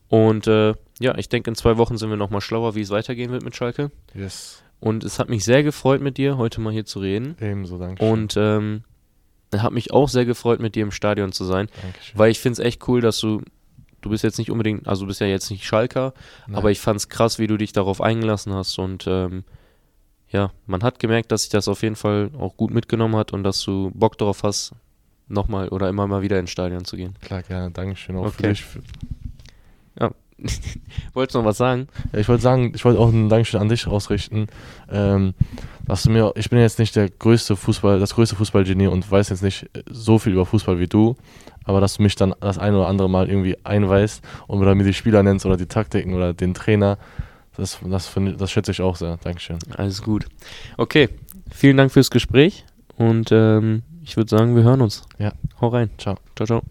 Und 0.09 0.47
äh, 0.47 0.75
ja, 0.99 1.17
ich 1.17 1.29
denke, 1.29 1.51
in 1.51 1.55
zwei 1.55 1.79
Wochen 1.79 1.97
sind 1.97 2.11
wir 2.11 2.17
nochmal 2.17 2.41
schlauer, 2.41 2.75
wie 2.75 2.81
es 2.81 2.91
weitergehen 2.91 3.31
wird 3.31 3.45
mit 3.45 3.57
Schalke. 3.57 3.91
Yes. 4.15 4.63
Und 4.81 5.05
es 5.05 5.19
hat 5.19 5.29
mich 5.29 5.45
sehr 5.45 5.63
gefreut, 5.63 6.01
mit 6.01 6.19
dir 6.19 6.37
heute 6.37 6.61
mal 6.61 6.73
hier 6.73 6.85
zu 6.85 7.01
reden. 7.01 7.37
Ebenso, 7.41 7.79
danke. 7.79 8.05
Und 8.05 8.37
ähm, 8.37 8.85
hat 9.57 9.73
mich 9.73 9.93
auch 9.93 10.09
sehr 10.09 10.25
gefreut, 10.25 10.61
mit 10.61 10.75
dir 10.75 10.83
im 10.83 10.91
Stadion 10.91 11.33
zu 11.33 11.45
sein. 11.45 11.69
Dankeschön. 11.83 12.19
Weil 12.19 12.31
ich 12.31 12.39
finde 12.41 12.61
es 12.61 12.67
echt 12.67 12.87
cool, 12.89 13.01
dass 13.01 13.19
du, 13.19 13.43
du 14.03 14.11
bist 14.11 14.23
jetzt 14.25 14.39
nicht 14.39 14.51
unbedingt, 14.51 14.87
also 14.87 15.03
du 15.03 15.09
bist 15.09 15.21
ja 15.21 15.27
jetzt 15.27 15.51
nicht 15.51 15.65
Schalker, 15.65 16.13
Nein. 16.47 16.57
aber 16.57 16.71
ich 16.71 16.81
fand 16.81 16.99
es 16.99 17.09
krass, 17.09 17.39
wie 17.39 17.47
du 17.47 17.57
dich 17.57 17.73
darauf 17.73 18.01
eingelassen 18.01 18.53
hast 18.55 18.79
und 18.79 19.07
ähm, 19.07 19.45
ja, 20.31 20.51
man 20.67 20.83
hat 20.83 20.99
gemerkt, 20.99 21.33
dass 21.33 21.43
sich 21.43 21.51
das 21.51 21.69
auf 21.69 21.83
jeden 21.83 21.97
Fall 21.97 22.31
auch 22.39 22.57
gut 22.57 22.71
mitgenommen 22.71 23.17
hat 23.17 23.33
und 23.33 23.43
dass 23.45 23.63
du 23.63 23.91
Bock 23.95 24.19
darauf 24.19 24.43
hast, 24.43 24.73
nochmal 25.27 25.69
oder 25.69 25.89
immer 25.89 26.07
mal 26.07 26.21
wieder 26.23 26.39
ins 26.39 26.51
Stadion 26.51 26.85
zu 26.85 26.97
gehen. 26.97 27.15
Klar, 27.23 27.43
gerne. 27.43 27.71
Dankeschön 27.71 28.17
auch 28.17 28.29
für 28.29 28.39
Okay. 28.41 28.49
dich. 28.51 28.65
Für, 28.65 28.81
Wolltest 31.15 31.35
du 31.35 31.39
noch 31.41 31.47
was 31.47 31.57
sagen? 31.59 31.89
ja, 32.13 32.19
ich 32.21 32.29
wollte 32.29 32.43
sagen, 32.43 32.73
ich 32.75 32.85
wollte 32.85 33.01
auch 33.01 33.09
ein 33.13 33.29
Dankeschön 33.29 33.61
an 33.61 33.69
dich 33.69 33.87
ausrichten. 33.87 34.47
Ähm, 34.91 35.35
dass 35.87 36.03
du 36.03 36.11
mir, 36.11 36.33
ich 36.37 36.51
bin 36.51 36.59
jetzt 36.59 36.79
nicht 36.79 36.95
der 36.97 37.09
größte 37.09 37.57
Fußball, 37.57 37.99
das 37.99 38.15
größte 38.15 38.37
Fußballgenie 38.37 38.87
und 38.89 39.11
weiß 39.11 39.31
jetzt 39.31 39.43
nicht 39.43 39.69
so 39.91 40.19
viel 40.19 40.35
über 40.35 40.45
Fußball 40.47 40.79
wie 40.79 40.87
du, 40.87 41.17
aber 41.65 41.81
dass 41.81 41.95
du 41.97 42.03
mich 42.03 42.15
dann 42.15 42.35
das 42.41 42.59
ein 42.59 42.75
oder 42.75 42.89
andere 42.89 43.09
Mal 43.09 43.29
irgendwie 43.29 43.57
einweist 43.65 44.23
und 44.47 44.61
oder 44.61 44.75
mir 44.75 44.85
die 44.85 44.93
Spieler 44.95 45.23
nennst 45.23 45.47
oder 45.47 45.57
die 45.57 45.67
Taktiken 45.67 46.15
oder 46.15 46.35
den 46.35 46.53
Trainer, 46.55 46.99
das, 47.57 47.79
das, 47.85 48.07
finde- 48.07 48.35
das 48.37 48.51
schätze 48.51 48.71
ich 48.71 48.83
auch 48.83 48.97
sehr. 48.97 49.17
Dankeschön. 49.25 49.59
Alles 49.77 50.03
gut. 50.03 50.27
Okay, 50.77 51.09
vielen 51.51 51.79
Dank 51.79 51.91
fürs 51.91 52.11
Gespräch 52.11 52.65
und 52.97 53.33
ähm, 53.33 53.83
ich 54.05 54.17
würde 54.17 54.29
sagen, 54.31 54.55
wir 54.57 54.63
hören 54.63 54.83
uns. 54.83 55.03
Ja. 55.19 55.33
Hau 55.61 55.69
rein. 55.69 55.89
Ciao. 55.99 56.17
Ciao, 56.37 56.47
ciao. 56.47 56.63